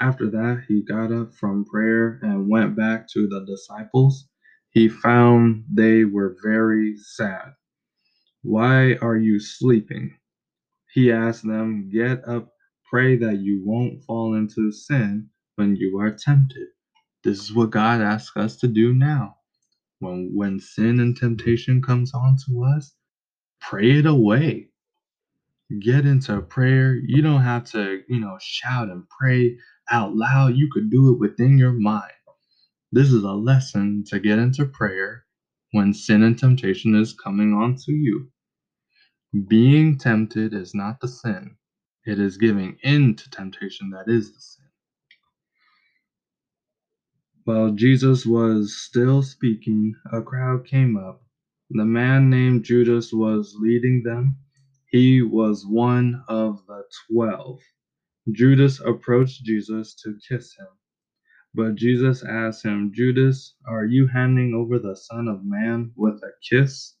[0.00, 4.26] After that, he got up from prayer and went back to the disciples.
[4.70, 7.52] He found they were very sad.
[8.42, 10.14] Why are you sleeping?
[10.92, 12.48] He asked them, Get up,
[12.90, 16.68] pray that you won't fall into sin when you are tempted.
[17.24, 19.36] This is what God asks us to do now.
[20.00, 22.94] When when sin and temptation comes on to us,
[23.60, 24.70] pray it away.
[25.80, 26.94] Get into prayer.
[26.96, 29.58] You don't have to, you know, shout and pray
[29.90, 30.56] out loud.
[30.56, 32.12] You could do it within your mind.
[32.92, 35.26] This is a lesson to get into prayer
[35.72, 38.30] when sin and temptation is coming on to you.
[39.48, 41.56] Being tempted is not the sin.
[42.06, 44.66] It is giving in to temptation that is the sin.
[47.44, 51.22] While Jesus was still speaking, a crowd came up.
[51.70, 54.36] The man named Judas was leading them.
[54.90, 57.60] He was one of the twelve.
[58.32, 60.68] Judas approached Jesus to kiss him.
[61.54, 66.32] But Jesus asked him, Judas, are you handing over the Son of Man with a
[66.48, 66.94] kiss?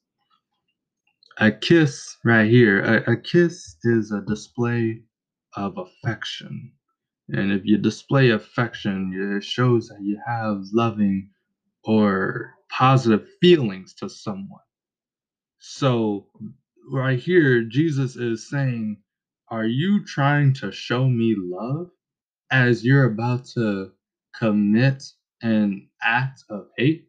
[1.38, 5.02] A kiss, right here, a, a kiss is a display
[5.56, 6.72] of affection.
[7.28, 11.30] And if you display affection, it shows that you have loving
[11.82, 14.60] or positive feelings to someone.
[15.58, 16.28] So,
[16.88, 18.98] right here, Jesus is saying,
[19.48, 21.90] Are you trying to show me love
[22.52, 23.90] as you're about to
[24.38, 25.02] commit
[25.42, 27.08] an act of hate?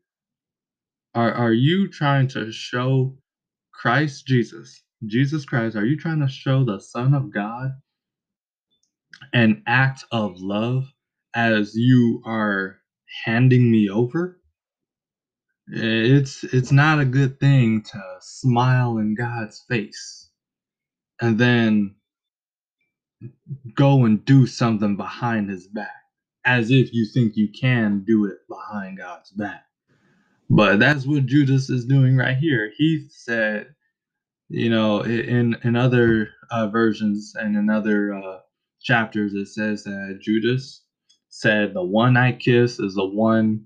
[1.13, 3.15] Are, are you trying to show
[3.81, 7.71] Christ Jesus, Jesus Christ, are you trying to show the Son of God
[9.33, 10.85] an act of love
[11.35, 12.77] as you are
[13.25, 14.39] handing me over?
[15.67, 20.29] It's it's not a good thing to smile in God's face
[21.21, 21.95] and then
[23.75, 25.93] go and do something behind his back
[26.45, 29.65] as if you think you can do it behind God's back.
[30.49, 32.71] But that's what Judas is doing right here.
[32.77, 33.67] He said,
[34.49, 38.39] you know, in in other uh, versions and in other uh,
[38.81, 40.83] chapters, it says that Judas
[41.29, 43.65] said, "The one I kiss is the one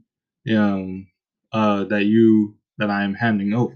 [0.55, 1.07] um,
[1.53, 3.75] uh, that you that I am handing over."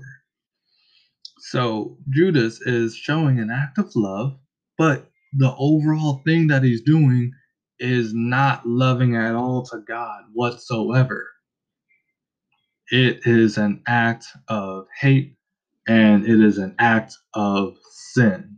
[1.40, 4.38] So Judas is showing an act of love,
[4.78, 7.34] but the overall thing that he's doing
[7.80, 11.28] is not loving at all to God whatsoever.
[12.92, 15.36] It is an act of hate
[15.88, 18.58] and it is an act of sin.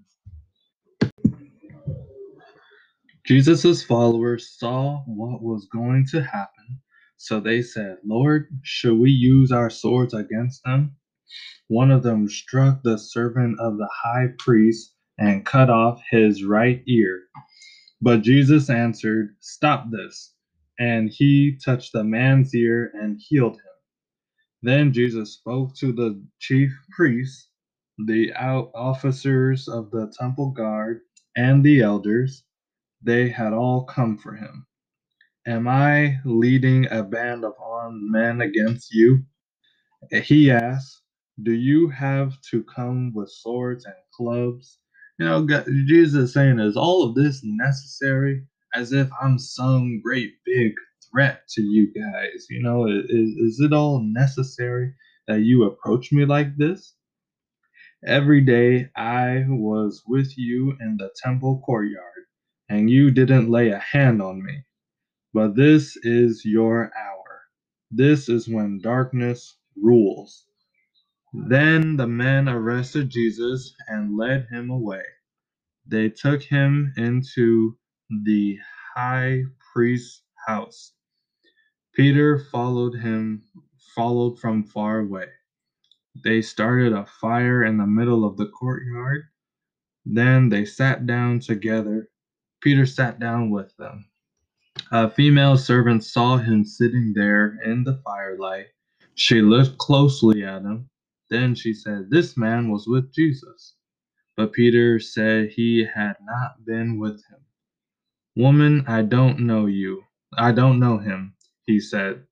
[3.26, 6.80] Jesus' followers saw what was going to happen,
[7.18, 10.96] so they said, Lord, should we use our swords against them?
[11.68, 16.84] One of them struck the servant of the high priest and cut off his right
[16.88, 17.24] ear.
[18.02, 20.34] But Jesus answered, Stop this.
[20.80, 23.65] And he touched the man's ear and healed him.
[24.66, 27.50] Then Jesus spoke to the chief priests
[28.00, 28.34] the
[28.74, 31.02] officers of the temple guard
[31.38, 32.44] and the elders,
[33.02, 34.66] they had all come for him.
[35.48, 39.24] Am I leading a band of armed men against you?
[40.12, 41.02] He asked,
[41.44, 44.80] Do you have to come with swords and clubs?
[45.20, 45.48] You know,
[45.88, 48.46] Jesus is saying, Is all of this necessary?
[48.74, 50.74] As if I'm some great big
[51.12, 52.48] threat to you guys.
[52.50, 54.94] You know, is, is it all necessary
[55.28, 56.96] that you approach me like this?
[58.06, 62.26] Every day I was with you in the temple courtyard,
[62.70, 64.64] and you didn't lay a hand on me.
[65.34, 67.42] But this is your hour.
[67.92, 70.46] This is when darkness rules.
[71.34, 75.04] Then the men arrested Jesus and led him away.
[75.88, 77.78] They took him into
[78.26, 78.60] the
[78.96, 80.94] high priest's house.
[81.96, 83.44] Peter followed him,
[83.96, 85.28] followed from far away.
[86.24, 89.24] They started a fire in the middle of the courtyard.
[90.06, 92.10] Then they sat down together.
[92.62, 94.06] Peter sat down with them.
[94.92, 98.68] A female servant saw him sitting there in the firelight.
[99.16, 100.90] She looked closely at him.
[101.30, 103.76] Then she said, This man was with Jesus.
[104.38, 107.40] But Peter said he had not been with him.
[108.36, 110.04] Woman, I don't know you.
[110.34, 111.36] I don't know him,
[111.66, 112.26] he said.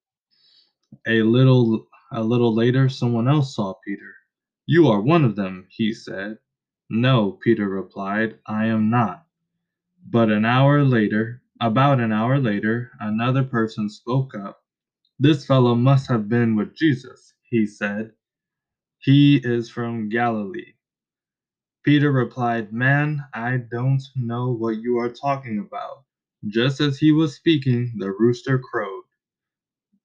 [1.07, 4.15] A little a little later someone else saw Peter.
[4.67, 6.39] You are one of them, he said.
[6.89, 9.25] No, Peter replied, I am not.
[10.05, 14.63] But an hour later, about an hour later, another person spoke up.
[15.19, 18.13] This fellow must have been with Jesus, he said.
[18.99, 20.73] He is from Galilee.
[21.83, 26.03] Peter replied, Man, I don't know what you are talking about.
[26.47, 29.03] Just as he was speaking, the rooster crowed.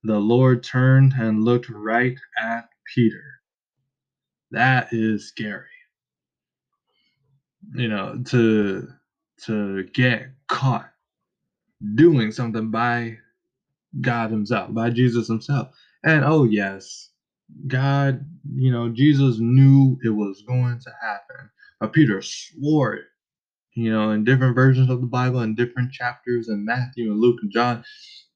[0.05, 3.25] The Lord turned and looked right at Peter.
[4.53, 5.67] That is scary.
[7.75, 8.89] You know, to
[9.47, 10.91] to get caught
[11.97, 13.19] doing something by
[14.01, 15.69] God Himself, by Jesus Himself.
[16.05, 17.11] And oh, yes,
[17.67, 21.51] God, you know, Jesus knew it was going to happen.
[21.81, 23.07] But Peter swore it,
[23.79, 27.39] you know, in different versions of the Bible, in different chapters, in Matthew and Luke
[27.43, 27.85] and John,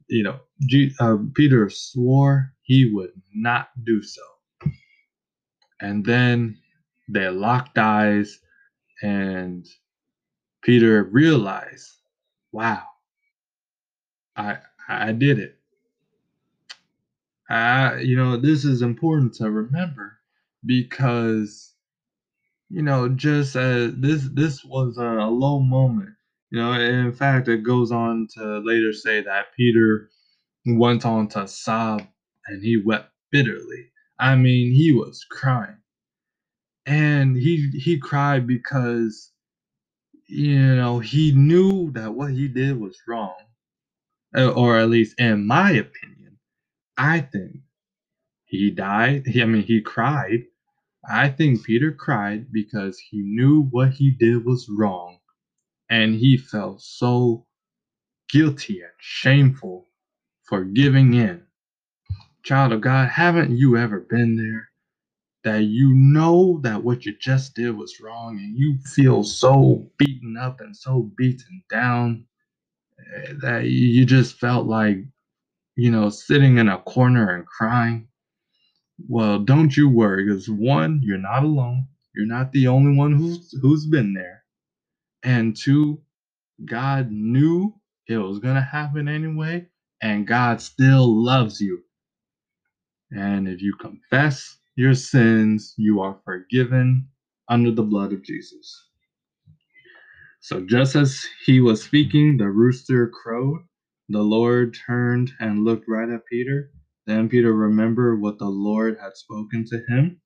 [0.08, 4.22] you know, G, uh, Peter swore he would not do so.
[5.80, 6.58] And then
[7.08, 8.40] they locked eyes,
[9.02, 9.66] and
[10.62, 11.90] Peter realized,
[12.52, 12.84] wow,
[14.36, 15.58] I I did it.
[17.50, 20.18] I you know this is important to remember
[20.66, 21.71] because
[22.72, 26.10] you know just as this this was a, low moment.
[26.52, 30.10] You know, in fact, it goes on to later say that Peter
[30.66, 32.02] went on to sob
[32.46, 33.90] and he wept bitterly.
[34.20, 35.78] I mean, he was crying.
[36.86, 39.32] And he he cried because
[40.28, 43.36] you know, he knew that what he did was wrong
[44.36, 46.38] uh, or at least in my opinion,
[46.98, 47.58] I think
[48.46, 49.24] he died.
[49.40, 50.44] I mean, he cried.
[51.08, 55.18] I think Peter cried because he knew what he did was wrong
[55.90, 57.46] and he felt so
[58.30, 59.88] guilty and shameful
[60.44, 61.42] for giving in.
[62.44, 64.70] Child of God, haven't you ever been there?
[65.44, 70.36] That you know that what you just did was wrong and you feel so beaten
[70.36, 72.26] up and so beaten down
[73.00, 74.98] eh, that you just felt like,
[75.76, 78.08] you know, sitting in a corner and crying.
[79.08, 81.88] Well, don't you worry, because one, you're not alone.
[82.14, 84.44] You're not the only one who's who's been there.
[85.24, 86.00] And two,
[86.64, 87.74] God knew
[88.08, 89.66] it was gonna happen anyway,
[90.02, 91.82] and God still loves you.
[93.12, 97.08] And if you confess your sins, you are forgiven
[97.48, 98.86] under the blood of Jesus.
[100.40, 103.60] So just as he was speaking, the rooster crowed.
[104.08, 106.70] The Lord turned and looked right at Peter.
[107.06, 110.20] Then Peter remembered what the Lord had spoken to him.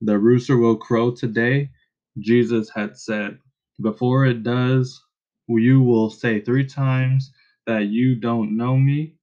[0.00, 1.70] The rooster will crow today,
[2.18, 3.38] Jesus had said.
[3.80, 5.02] Before it does,
[5.48, 7.32] you will say three times
[7.66, 9.16] that you don't know me.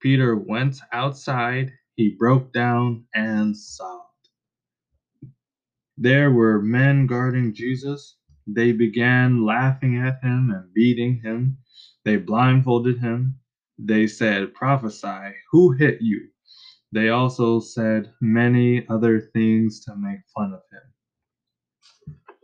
[0.00, 4.02] Peter went outside, he broke down and sobbed.
[5.96, 8.16] There were men guarding Jesus.
[8.46, 11.58] They began laughing at him and beating him.
[12.04, 13.36] They blindfolded him.
[13.78, 16.28] They said, Prophesy, who hit you?
[16.92, 20.82] They also said many other things to make fun of him.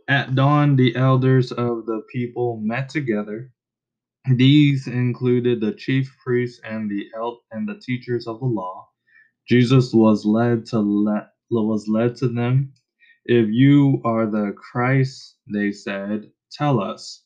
[0.07, 3.51] At dawn, the elders of the people met together.
[4.35, 8.89] These included the chief priests and the el- and the teachers of the law.
[9.49, 12.69] Jesus was led to le- was led to them
[13.25, 17.23] If you are the Christ, they said, tell us.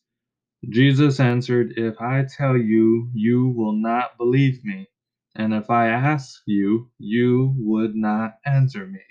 [0.69, 4.88] Jesus answered, If I tell you, you will not believe me.
[5.36, 9.01] And if I ask you, you would not answer me.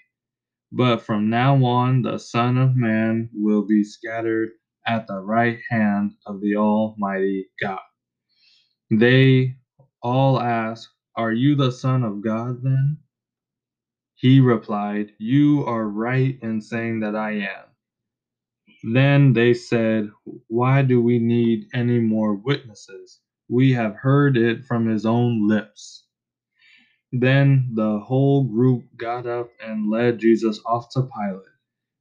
[0.72, 4.50] But from now on, the Son of Man will be scattered
[4.86, 7.80] at the right hand of the Almighty God.
[8.90, 9.56] They
[10.02, 12.98] all asked, Are you the Son of God then?
[14.16, 17.66] He replied, You are right in saying that I am.
[18.94, 20.10] Then they said,
[20.48, 23.20] Why do we need any more witnesses?
[23.48, 26.01] We have heard it from his own lips.
[27.12, 31.42] Then the whole group got up and led Jesus off to Pilate.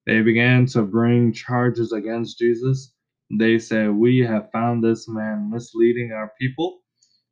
[0.08, 2.94] They began to bring charges against Jesus.
[3.40, 6.82] They said, We have found this man misleading our people.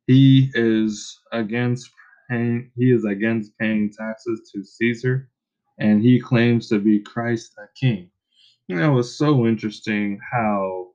[0.06, 1.90] He is against
[2.30, 5.30] paying he is against paying taxes to Caesar,
[5.78, 8.10] and he claims to be Christ the King.
[8.68, 10.88] Know, it was so interesting how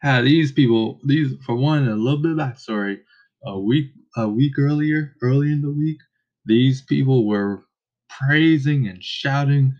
[0.00, 2.98] how these people, these for one, a little bit of backstory.
[3.44, 5.98] A week a week earlier, early in the week,
[6.46, 7.66] these people were
[8.08, 9.74] praising and shouting,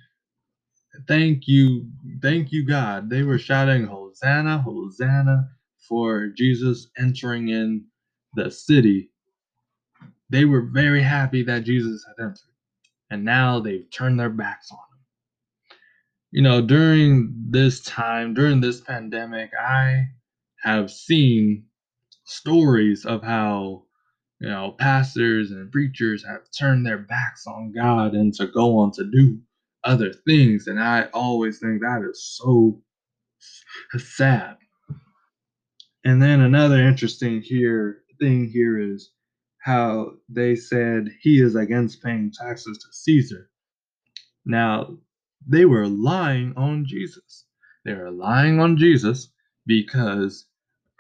[1.09, 1.90] "Thank you,
[2.22, 5.50] thank you, God!" They were shouting, "Hosanna, Hosanna!"
[5.88, 7.86] for Jesus entering in
[8.34, 9.11] the city.
[10.30, 12.54] They were very happy that Jesus had entered,
[13.11, 14.84] and now they've turned their backs on him
[16.30, 20.09] you know, during this time, during this pandemic, I
[20.62, 21.64] have seen
[22.26, 23.84] stories of how,
[24.40, 28.92] you know, pastors and preachers have turned their backs on God and to go on
[28.92, 29.38] to do
[29.84, 30.66] other things.
[30.66, 32.82] And I always think that is so
[33.96, 34.56] sad.
[36.04, 39.10] And then another interesting here thing here is
[39.58, 43.50] how they said he is against paying taxes to Caesar.
[44.44, 44.96] Now,
[45.46, 47.44] they were lying on Jesus.
[47.84, 49.32] They were lying on Jesus
[49.66, 50.46] because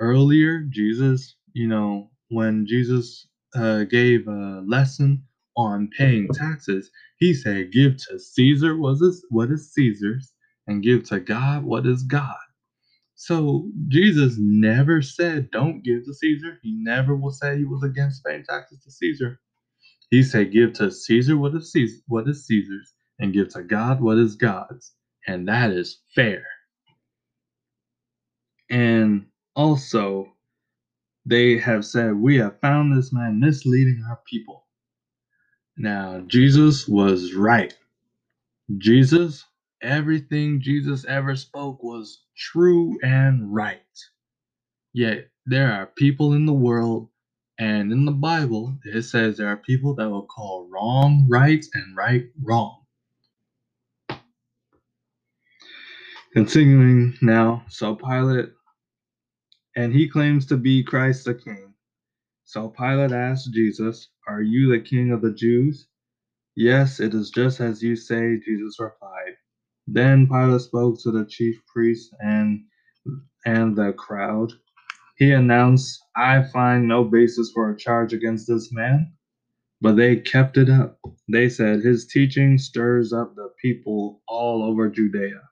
[0.00, 5.22] earlier, Jesus, you know, when Jesus uh, gave a lesson
[5.56, 10.32] on paying taxes, he said, Give to Caesar what is, what is Caesar's,
[10.66, 12.36] and give to God what is God.
[13.14, 16.58] So Jesus never said, Don't give to Caesar.
[16.62, 19.40] He never will say he was against paying taxes to Caesar.
[20.10, 24.00] He said, Give to Caesar what is Caesar, what is Caesar's, and give to God
[24.00, 24.92] what is God's.
[25.26, 26.44] And that is fair.
[28.70, 29.26] And
[29.56, 30.34] also,
[31.26, 34.66] they have said, We have found this man misleading our people.
[35.78, 37.74] Now, Jesus was right.
[38.78, 39.44] Jesus,
[39.82, 43.80] everything Jesus ever spoke was true and right.
[44.94, 47.10] Yet, there are people in the world
[47.58, 51.96] and in the Bible, it says there are people that will call wrong right and
[51.96, 52.78] right wrong.
[56.34, 58.50] Continuing now, so Pilate,
[59.76, 61.74] and he claims to be Christ the King.
[62.44, 65.88] So Pilate asked Jesus, Are you the King of the Jews?
[66.56, 69.36] Yes, it is just as you say, Jesus replied.
[69.88, 72.64] Then Pilate spoke to the chief priests and
[73.46, 74.52] and the crowd.
[75.16, 79.12] He announced, I find no basis for a charge against this man.
[79.82, 80.98] But they kept it up.
[81.32, 85.42] They said, His teaching stirs up the people all over Judea.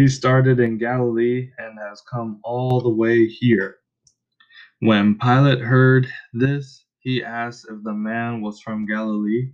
[0.00, 3.80] He started in Galilee and has come all the way here.
[4.78, 9.52] When Pilate heard this, he asked if the man was from Galilee.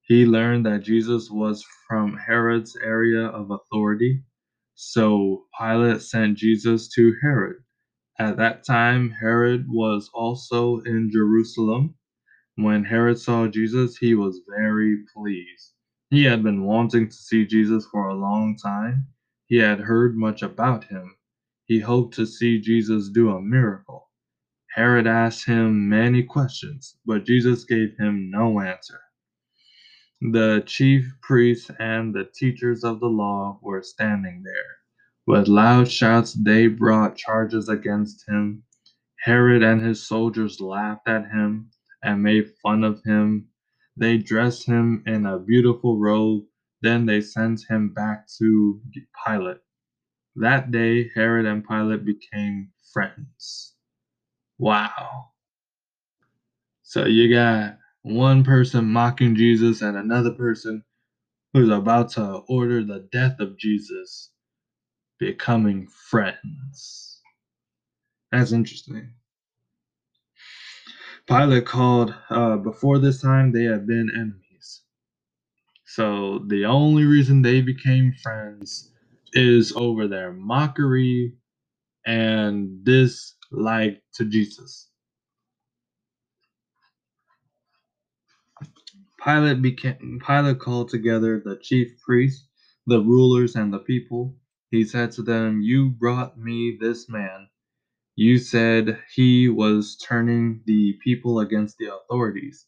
[0.00, 4.24] He learned that Jesus was from Herod's area of authority.
[4.74, 7.56] So Pilate sent Jesus to Herod.
[8.18, 11.94] At that time, Herod was also in Jerusalem.
[12.56, 15.72] When Herod saw Jesus, he was very pleased.
[16.08, 19.08] He had been wanting to see Jesus for a long time
[19.46, 21.16] he had heard much about him.
[21.66, 24.10] He hoped to see Jesus do a miracle.
[24.74, 29.00] Herod asked him many questions, but Jesus gave him no answer.
[30.20, 34.76] The chief priests and the teachers of the law were standing there.
[35.26, 38.64] With loud shouts, they brought charges against him.
[39.20, 41.70] Herod and his soldiers laughed at him
[42.02, 43.48] and made fun of him.
[43.96, 46.44] They dressed him in a beautiful robe
[46.84, 48.80] then they sent him back to
[49.26, 49.58] Pilate.
[50.36, 53.74] That day, Herod and Pilate became friends.
[54.58, 55.30] Wow.
[56.82, 60.84] So you got one person mocking Jesus and another person
[61.52, 64.30] who's about to order the death of Jesus
[65.18, 67.20] becoming friends.
[68.32, 69.12] That's interesting.
[71.28, 74.43] Pilate called, uh, before this time, they had been enemies.
[75.94, 78.90] So the only reason they became friends
[79.32, 81.34] is over their mockery
[82.04, 84.90] and dislike to Jesus.
[89.24, 92.48] Pilate became Pilate called together the chief priests,
[92.88, 94.36] the rulers, and the people.
[94.72, 97.48] He said to them, You brought me this man.
[98.16, 102.66] You said he was turning the people against the authorities.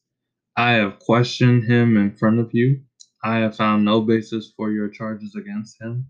[0.56, 2.82] I have questioned him in front of you.
[3.24, 6.06] I have found no basis for your charges against him.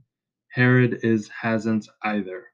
[0.53, 2.45] Herod is hasn't either.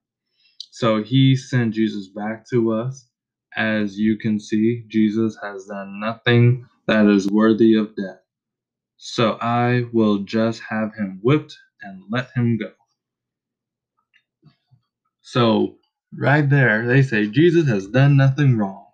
[0.72, 3.08] So he sent Jesus back to us.
[3.56, 8.20] As you can see, Jesus has done nothing that is worthy of death.
[8.98, 12.72] So I will just have him whipped and let him go.
[15.22, 15.76] So,
[16.18, 18.86] right there, they say Jesus has done nothing wrong.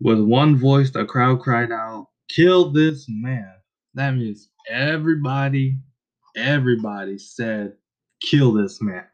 [0.00, 3.54] With one voice, the crowd cried out, Kill this man.
[3.94, 5.78] That means everybody,
[6.36, 7.74] everybody said,
[8.22, 9.06] Kill this man.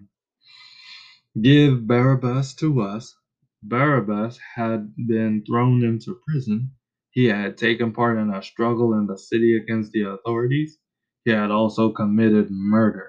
[1.40, 3.14] Give Barabbas to us.
[3.62, 6.70] Barabbas had been thrown into prison
[7.10, 10.78] he had taken part in a struggle in the city against the authorities.
[11.24, 13.08] He had also committed murder.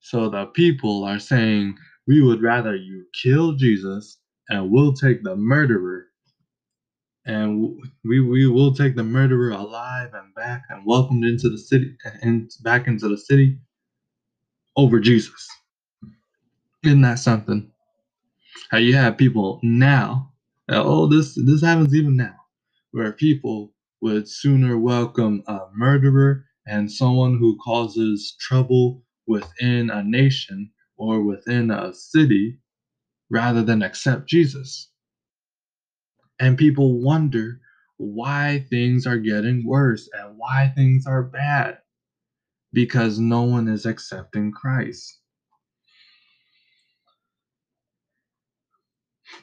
[0.00, 5.36] So the people are saying, We would rather you kill Jesus and we'll take the
[5.36, 6.06] murderer.
[7.26, 11.96] And we, we will take the murderer alive and back and welcomed into the city
[12.22, 13.58] and back into the city
[14.76, 15.48] over Jesus.
[16.84, 17.70] Isn't that something?
[18.70, 20.32] How you have people now.
[20.70, 22.34] Uh, oh, this this happens even now
[22.92, 23.72] where people
[24.02, 31.70] would sooner welcome a murderer and someone who causes trouble within a nation or within
[31.70, 32.58] a city
[33.30, 34.90] rather than accept Jesus.
[36.40, 37.60] And people wonder
[37.98, 41.78] why things are getting worse and why things are bad
[42.72, 45.20] because no one is accepting Christ.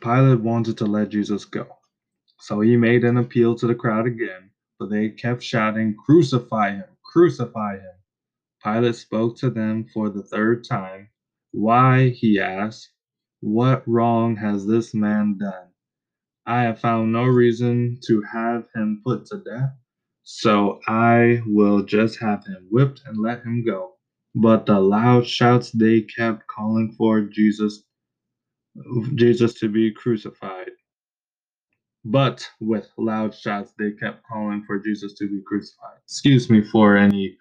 [0.01, 1.67] Pilate wanted to let Jesus go.
[2.39, 6.85] So he made an appeal to the crowd again, but they kept shouting, Crucify him!
[7.13, 7.95] Crucify him!
[8.63, 11.09] Pilate spoke to them for the third time.
[11.51, 12.91] Why, he asked,
[13.41, 15.70] what wrong has this man done?
[16.47, 19.71] I have found no reason to have him put to death,
[20.23, 23.93] so I will just have him whipped and let him go.
[24.35, 27.83] But the loud shouts they kept calling for Jesus
[29.15, 30.71] Jesus to be crucified.
[32.05, 35.97] But with loud shouts, they kept calling for Jesus to be crucified.
[36.05, 37.37] Excuse me for any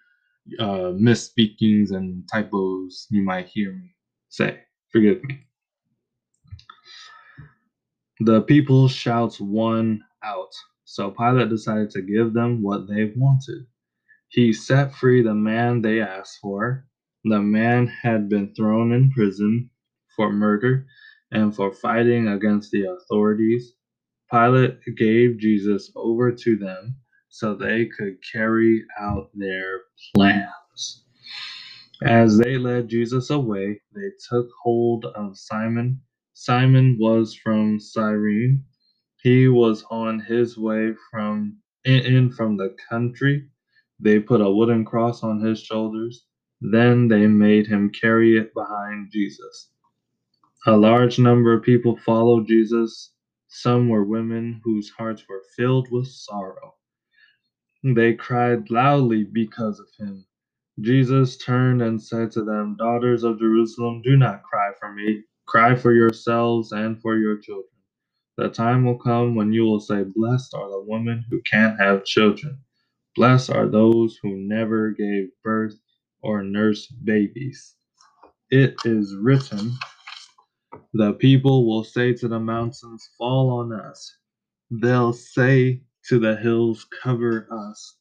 [0.59, 3.95] uh, misspeakings and typos you might hear me
[4.29, 4.59] say.
[4.91, 5.41] Forgive me.
[8.25, 10.53] The people shouts one out,
[10.85, 13.67] so Pilate decided to give them what they wanted.
[14.29, 16.85] He set free the man they asked for.
[17.25, 19.69] The man had been thrown in prison
[20.15, 20.87] for murder
[21.31, 23.73] and for fighting against the authorities.
[24.31, 26.97] Pilate gave Jesus over to them
[27.29, 29.81] so they could carry out their
[30.15, 31.05] plans.
[32.03, 36.01] As they led Jesus away, they took hold of Simon.
[36.43, 38.65] Simon was from Cyrene.
[39.21, 43.47] He was on his way from in from the country.
[43.99, 46.25] They put a wooden cross on his shoulders.
[46.59, 49.69] Then they made him carry it behind Jesus.
[50.65, 53.13] A large number of people followed Jesus
[53.47, 56.73] some were women whose hearts were filled with sorrow.
[57.83, 60.25] They cried loudly because of him.
[60.79, 65.23] Jesus turned and said to them, Daughters of Jerusalem, do not cry for me.
[65.51, 67.67] Cry for yourselves and for your children.
[68.37, 72.05] The time will come when you will say, Blessed are the women who can't have
[72.05, 72.59] children.
[73.15, 75.75] Blessed are those who never gave birth
[76.23, 77.75] or nursed babies.
[78.51, 79.73] It is written,
[80.93, 84.15] the people will say to the mountains, Fall on us.
[84.71, 87.97] They'll say to the hills, Cover us.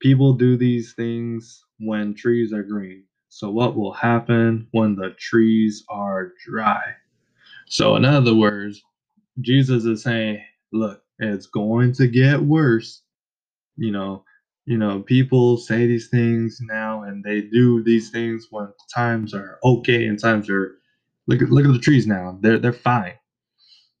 [0.00, 3.06] People do these things when trees are green.
[3.30, 6.82] So, what will happen when the trees are dry?
[7.68, 8.82] So, in other words,
[9.40, 13.02] Jesus is saying, Look, it's going to get worse.
[13.76, 14.24] You know,
[14.66, 19.58] you know, people say these things now and they do these things when times are
[19.64, 20.72] okay and times are
[21.28, 22.38] Look at look at the trees now.
[22.42, 23.14] They're they're fine.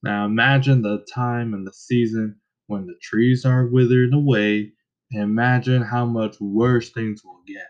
[0.02, 2.36] Now imagine the time and the season
[2.68, 4.72] when the trees are withered away.
[5.12, 7.68] Imagine how much worse things will get.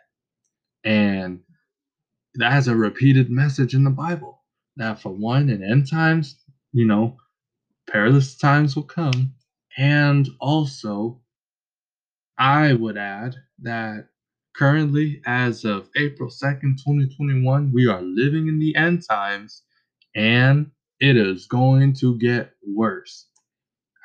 [0.84, 1.40] And
[2.38, 4.42] that's a repeated message in the Bible.
[4.78, 6.36] that for one, in end times,
[6.72, 7.18] you know,
[7.88, 9.34] perilous times will come,
[9.78, 11.20] and also
[12.38, 14.08] I would add that
[14.56, 19.62] currently, as of April 2nd, 2021, we are living in the end times
[20.16, 23.28] and it is going to get worse.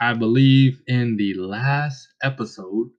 [0.01, 2.91] I believe in the last episode,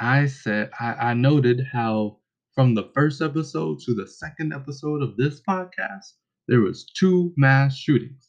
[0.00, 2.19] I said, I, I noted how
[2.60, 6.12] from the first episode to the second episode of this podcast,
[6.46, 8.28] there was two mass shootings.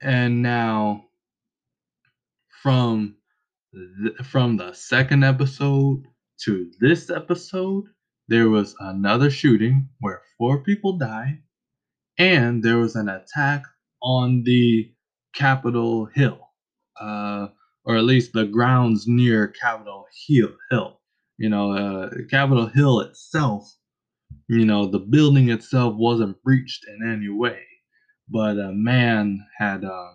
[0.00, 1.04] And now
[2.62, 3.16] from
[3.74, 6.04] th- from the second episode
[6.44, 7.84] to this episode,
[8.28, 11.42] there was another shooting where four people died,
[12.16, 13.64] and there was an attack
[14.02, 14.90] on the
[15.34, 16.40] Capitol Hill,
[16.98, 17.48] uh,
[17.84, 20.06] or at least the grounds near Capitol
[20.70, 20.95] Hill.
[21.38, 23.70] You know, uh, Capitol Hill itself,
[24.48, 27.60] you know, the building itself wasn't breached in any way,
[28.28, 29.84] but a man had.
[29.84, 30.12] Uh,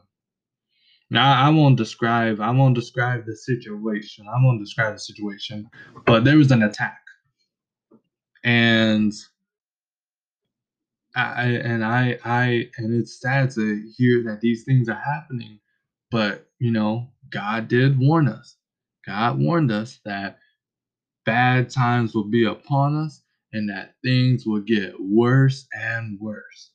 [1.10, 2.40] now I won't describe.
[2.40, 4.26] I won't describe the situation.
[4.28, 5.70] I won't describe the situation,
[6.06, 7.02] but there was an attack,
[8.44, 9.14] and
[11.16, 15.60] I and I I and it's sad to hear that these things are happening,
[16.10, 18.56] but you know God did warn us.
[19.06, 20.40] God warned us that
[21.26, 23.22] bad times will be upon us
[23.54, 26.72] and that things will get worse and worse.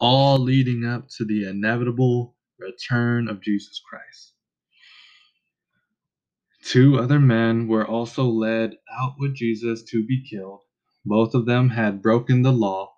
[0.00, 4.34] All leading up to the inevitable return of Jesus Christ.
[6.64, 10.60] Two other men were also led out with Jesus to be killed.
[11.06, 12.92] Both of them had broken the law.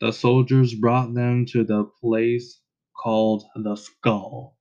[0.00, 2.60] The soldiers brought them to the place
[3.02, 4.58] called the skull.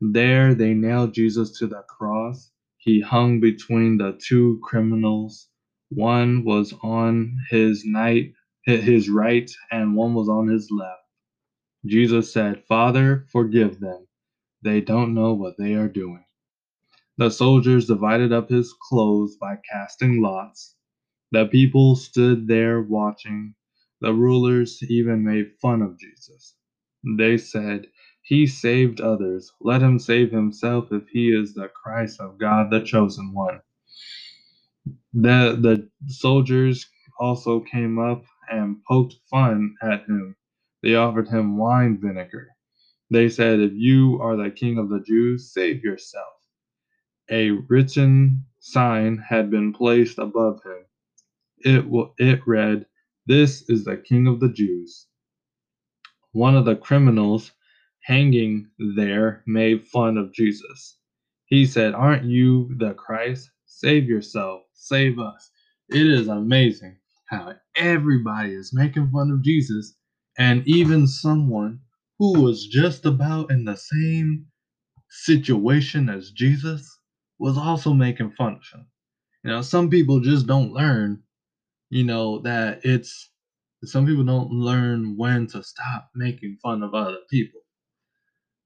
[0.00, 2.51] There they nailed Jesus to the cross.
[2.82, 5.48] He hung between the two criminals.
[5.90, 11.02] One was on his night his right and one was on his left.
[11.86, 14.06] Jesus said, Father, forgive them.
[14.62, 16.24] They don't know what they are doing.
[17.18, 20.76] The soldiers divided up his clothes by casting lots.
[21.32, 23.54] The people stood there watching.
[24.00, 26.56] The rulers even made fun of Jesus.
[27.18, 27.88] They said,
[28.22, 29.52] He saved others.
[29.60, 33.60] Let him save himself if he is the Christ of God, the chosen one.
[35.14, 40.36] The, the soldiers also came up and poked fun at him.
[40.82, 42.48] They offered him wine vinegar.
[43.10, 46.32] They said, If you are the king of the Jews, save yourself.
[47.30, 50.84] A written sign had been placed above him.
[51.58, 51.84] It,
[52.18, 52.86] it read,
[53.26, 55.06] This is the king of the Jews.
[56.32, 57.52] One of the criminals
[58.02, 60.98] hanging there made fun of Jesus.
[61.46, 63.50] He said, Aren't you the Christ?
[63.66, 65.50] Save yourself, save us.
[65.90, 66.98] It is amazing
[67.28, 69.94] how everybody is making fun of Jesus
[70.38, 71.80] and even someone
[72.18, 74.46] who was just about in the same
[75.10, 76.98] situation as Jesus
[77.38, 78.86] was also making fun of him.
[79.44, 81.22] You know, some people just don't learn,
[81.90, 83.30] you know, that it's
[83.84, 87.61] some people don't learn when to stop making fun of other people.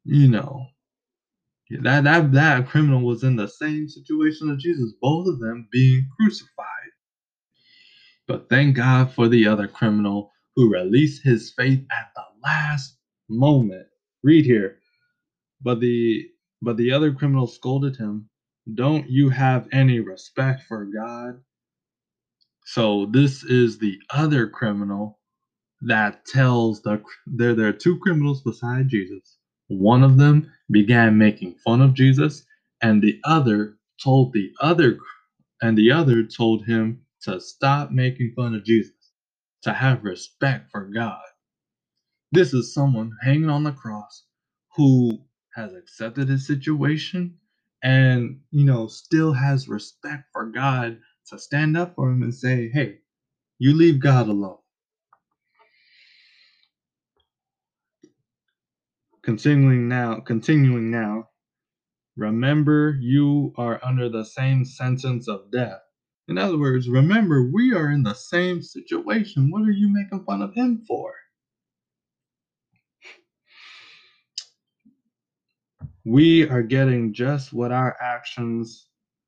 [0.06, 0.68] You know,
[1.82, 6.08] that that that criminal was in the same situation as Jesus, both of them being
[6.20, 6.66] crucified.
[8.28, 12.96] But thank God for the other criminal who released his faith at the last
[13.30, 13.86] moment.
[14.24, 14.78] Read here.
[15.62, 16.28] But the
[16.62, 18.28] but the other criminal scolded him,
[18.74, 21.42] "Don't you have any respect for God?"
[22.66, 25.20] So this is the other criminal
[25.82, 29.35] that tells the there there are two criminals beside Jesus.
[29.68, 32.44] One of them began making fun of Jesus,
[32.82, 34.98] and the other told the other
[35.62, 38.94] and the other told him to stop making fun of Jesus,
[39.64, 41.20] to have respect for God.
[42.32, 44.24] This is someone hanging on the cross
[44.76, 45.18] who
[45.54, 47.34] has accepted his situation
[47.82, 50.98] and, you know, still has respect for God
[51.28, 52.98] to stand up for him and say, hey,
[53.58, 54.58] you leave God alone.
[59.26, 61.28] Continuing now, continuing now,
[62.16, 65.80] remember you are under the same sentence of death.
[66.28, 69.50] In other words, remember we are in the same situation.
[69.50, 71.12] What are you making fun of him for?
[76.04, 78.86] We are getting just what our actions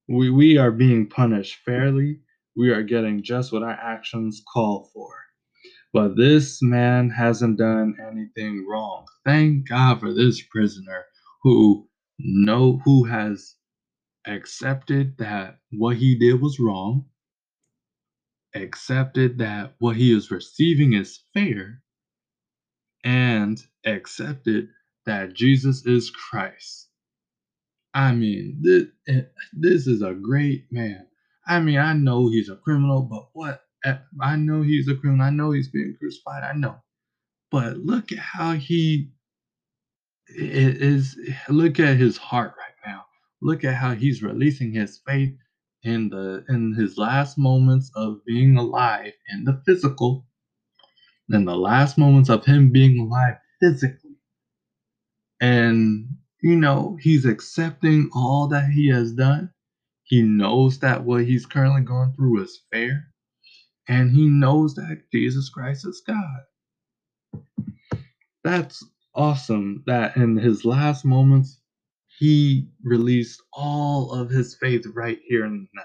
[0.08, 2.20] we, we are being punished fairly.
[2.56, 5.27] We are getting just what our actions call for.
[5.92, 9.06] But this man hasn't done anything wrong.
[9.24, 11.04] Thank God for this prisoner
[11.42, 13.56] who know who has
[14.26, 17.06] accepted that what he did was wrong,
[18.54, 21.82] accepted that what he is receiving is fair,
[23.04, 24.68] and accepted
[25.06, 26.88] that Jesus is Christ.
[27.94, 29.22] I mean, this, eh,
[29.52, 31.06] this is a great man.
[31.46, 33.62] I mean, I know he's a criminal, but what?
[33.84, 35.26] Eh, I know he's a criminal.
[35.26, 36.42] I know he's being crucified.
[36.44, 36.76] I know.
[37.50, 39.10] But look at how he
[40.28, 41.16] is.
[41.48, 43.04] Look at his heart right now.
[43.42, 45.34] Look at how he's releasing his faith
[45.84, 50.26] in the in his last moments of being alive in the physical.
[51.30, 54.16] In the last moments of him being alive physically.
[55.40, 59.50] And you know, he's accepting all that he has done.
[60.04, 63.08] He knows that what he's currently going through is fair.
[63.88, 66.40] And he knows that Jesus Christ is God.
[68.44, 68.84] That's
[69.14, 71.60] awesome that in his last moments,
[72.18, 75.82] he released all of his faith right here and now.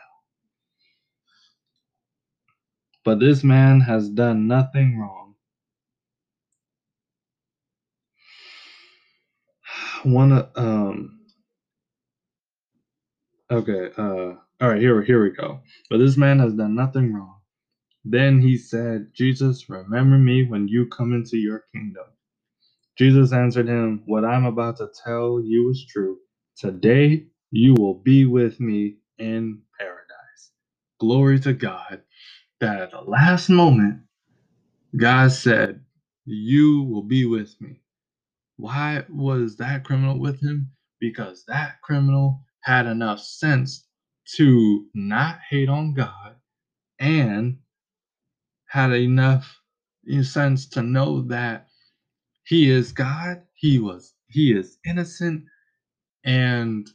[3.05, 5.35] But this man has done nothing wrong.
[10.03, 11.19] One um
[13.51, 15.61] Okay, uh all right, here here we go.
[15.89, 17.37] But this man has done nothing wrong.
[18.05, 22.05] Then he said, Jesus, remember me when you come into your kingdom.
[22.97, 26.19] Jesus answered him, What I'm about to tell you is true.
[26.57, 30.51] Today you will be with me in paradise.
[30.99, 32.03] Glory to God
[32.61, 34.01] that at the last moment,
[34.97, 35.81] God said,
[36.25, 37.81] You will be with me.
[38.57, 40.71] Why was that criminal with him?
[40.99, 43.87] Because that criminal had enough sense
[44.37, 46.35] to not hate on God
[46.99, 47.57] and
[48.73, 49.61] had enough
[50.23, 51.67] sense to know that
[52.45, 55.45] he is God, he was he is innocent
[56.25, 56.87] and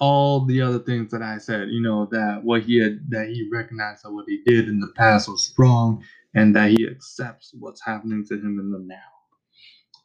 [0.00, 3.48] all the other things that I said, you know, that what he had that he
[3.52, 6.04] recognized that what he did in the past was wrong
[6.34, 8.96] and that he accepts what's happening to him in the now.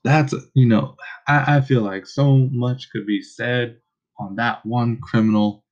[0.04, 0.96] That's you know,
[1.28, 3.78] I, I feel like so much could be said
[4.20, 5.66] on that one criminal,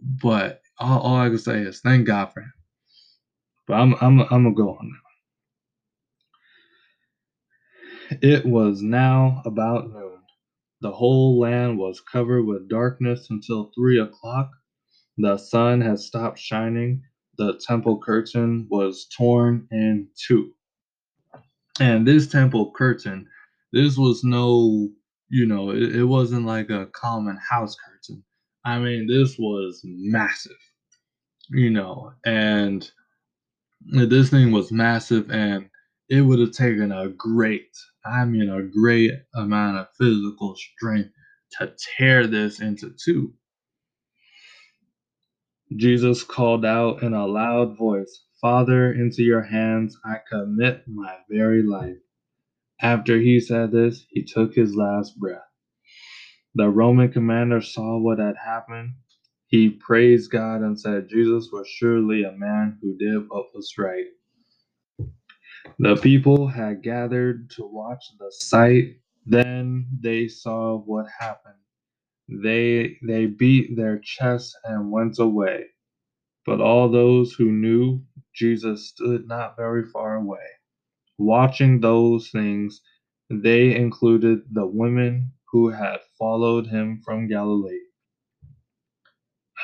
[0.00, 2.52] but all, all I can say is thank God for him.
[3.68, 4.92] But I'm I'm I'm gonna go on
[8.10, 8.18] now.
[8.22, 10.20] It was now about noon.
[10.82, 14.50] The whole land was covered with darkness until three o'clock.
[15.18, 17.02] The sun had stopped shining.
[17.38, 20.52] The temple curtain was torn in two.
[21.80, 23.28] And this temple curtain,
[23.72, 24.88] this was no,
[25.28, 28.24] you know, it, it wasn't like a common house curtain.
[28.64, 30.56] I mean, this was massive,
[31.50, 32.90] you know, and
[33.80, 35.68] this thing was massive and
[36.08, 37.70] it would have taken a great,
[38.04, 41.10] I mean, a great amount of physical strength
[41.58, 43.34] to tear this into two.
[45.76, 51.62] Jesus called out in a loud voice, Father, into your hands I commit my very
[51.62, 51.98] life.
[52.80, 55.42] After he said this, he took his last breath.
[56.54, 58.94] The Roman commander saw what had happened.
[59.48, 64.06] He praised God and said Jesus was surely a man who did what was right.
[65.80, 68.96] The people had gathered to watch the sight.
[69.26, 71.54] Then they saw what happened.
[72.28, 75.66] They they beat their chests and went away.
[76.46, 78.02] But all those who knew
[78.34, 80.46] Jesus stood not very far away,
[81.18, 82.82] watching those things.
[83.30, 87.87] They included the women who had followed him from Galilee.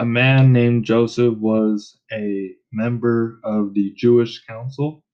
[0.01, 5.05] A man named Joseph was a member of the Jewish council.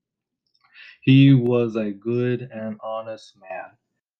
[1.03, 3.73] He was a good and honest man.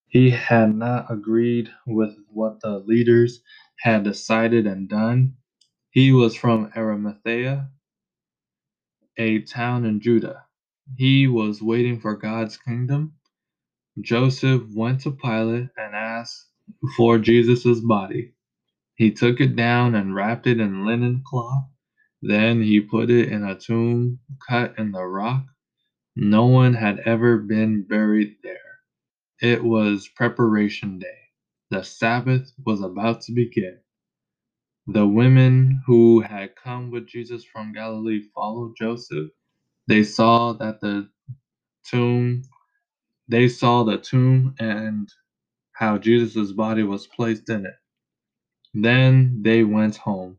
[0.09, 3.43] He had not agreed with what the leaders
[3.81, 5.35] had decided and done.
[5.91, 7.71] He was from Arimathea,
[9.19, 10.45] a town in Judah.
[10.97, 13.15] He was waiting for God's kingdom.
[14.01, 16.47] Joseph went to Pilate and asked
[16.97, 18.35] for Jesus' body.
[19.01, 21.65] He took it down and wrapped it in linen cloth.
[22.23, 25.47] Then he put it in a tomb cut in the rock.
[26.17, 28.59] No one had ever been buried there.
[29.43, 31.19] It was preparation day.
[31.71, 33.79] The Sabbath was about to begin.
[34.89, 39.31] The women who had come with Jesus from Galilee followed Joseph.
[39.89, 41.09] They saw that the
[41.91, 42.43] tomb,
[43.29, 45.09] they saw the tomb and
[45.73, 47.80] how Jesus' body was placed in it.
[48.75, 50.39] Then they went home.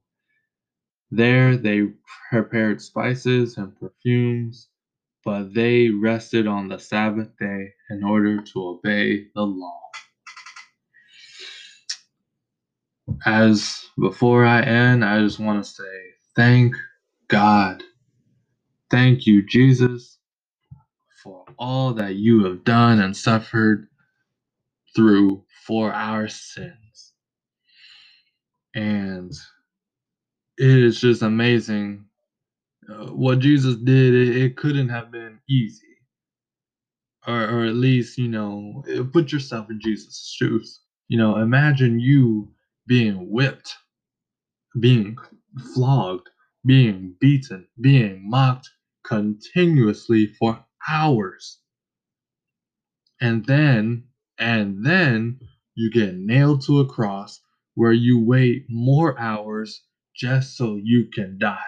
[1.12, 1.88] There they
[2.32, 4.70] prepared spices and perfumes,
[5.26, 9.82] but they rested on the Sabbath day in order to obey the law.
[13.26, 15.84] As before I end, I just want to say
[16.36, 16.76] thank
[17.30, 17.84] God.
[18.92, 20.20] Thank you, Jesus,
[21.24, 23.88] for all that you have done and suffered
[24.96, 26.74] through for our sins.
[28.76, 29.32] And
[30.58, 32.06] it is just amazing
[32.90, 34.14] uh, what Jesus did.
[34.14, 35.88] It, it, couldn't have been easy.
[37.28, 40.82] Or, or at least, you know, put yourself in Jesus' shoes.
[41.08, 42.50] You know, imagine you
[42.88, 43.76] being whipped,
[44.80, 45.18] being
[45.74, 46.30] flogged,
[46.66, 48.70] being beaten, being mocked
[49.04, 51.60] continuously for hours.
[53.22, 54.06] And then,
[54.40, 55.40] and then
[55.76, 57.42] you get nailed to a cross
[57.76, 59.84] where you wait more hours
[60.16, 61.60] just so you can die.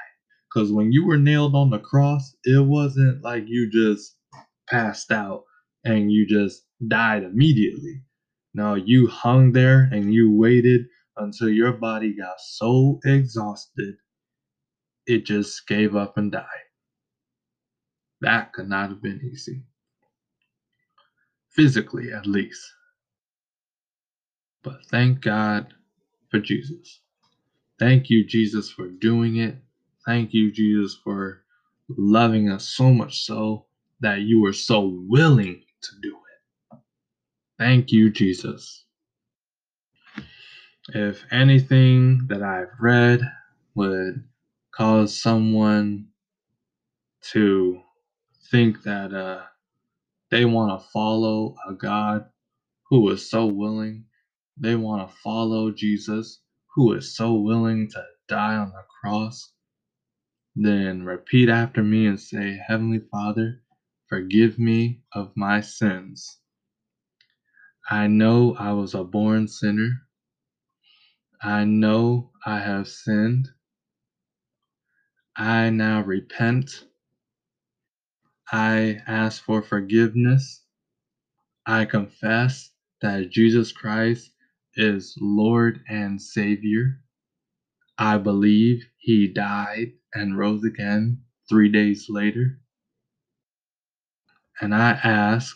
[0.54, 4.16] Because when you were nailed on the cross, it wasn't like you just
[4.70, 5.44] passed out
[5.86, 8.04] and you just died immediately.
[8.54, 10.84] No, you hung there and you waited
[11.18, 13.96] until your body got so exhausted
[15.06, 16.46] it just gave up and died.
[18.22, 19.64] That could not have been easy.
[21.52, 22.62] Physically, at least.
[24.64, 25.74] But thank God
[26.34, 27.02] for Jesus.
[27.80, 29.56] Thank you, Jesus, for doing it.
[30.06, 31.42] Thank you, Jesus, for
[31.90, 33.66] loving us so much so
[34.02, 36.40] that you were so willing to do it.
[37.64, 38.86] Thank you, Jesus.
[40.94, 43.22] If anything that I've read
[43.76, 44.24] would
[44.76, 46.08] cause someone
[47.32, 47.82] to
[48.52, 49.44] think that uh,
[50.32, 52.26] they want to follow a God
[52.90, 54.06] who is so willing,
[54.58, 56.42] they want to follow Jesus
[56.76, 59.52] who is so willing to die on the cross,
[60.56, 63.62] then repeat after me and say, Heavenly Father,
[64.10, 66.40] forgive me of my sins.
[67.90, 69.92] I know I was a born sinner.
[71.42, 73.50] I know I have sinned.
[75.38, 76.86] I now repent.
[78.52, 80.64] I ask for forgiveness.
[81.68, 84.32] I confess that Jesus Christ
[84.76, 87.00] is Lord and Savior.
[87.98, 91.20] I believe he died and rose again
[91.50, 92.60] three days later.
[94.62, 95.56] And I ask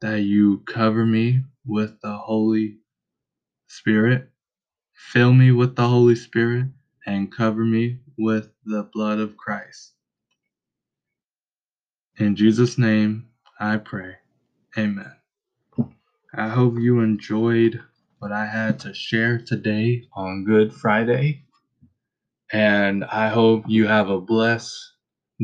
[0.00, 2.78] that you cover me with the Holy
[3.68, 4.30] Spirit,
[4.94, 6.66] fill me with the Holy Spirit,
[7.06, 9.92] and cover me with the blood of Christ.
[12.18, 13.28] In Jesus' name,
[13.60, 14.16] I pray.
[14.78, 15.12] Amen.
[16.34, 17.80] I hope you enjoyed
[18.24, 21.44] what I had to share today on Good Friday.
[22.50, 24.74] And I hope you have a blessed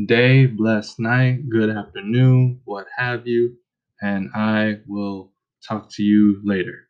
[0.07, 3.55] day, blessed night, good afternoon, what have you.
[4.01, 5.31] And I will
[5.63, 6.87] talk to you later.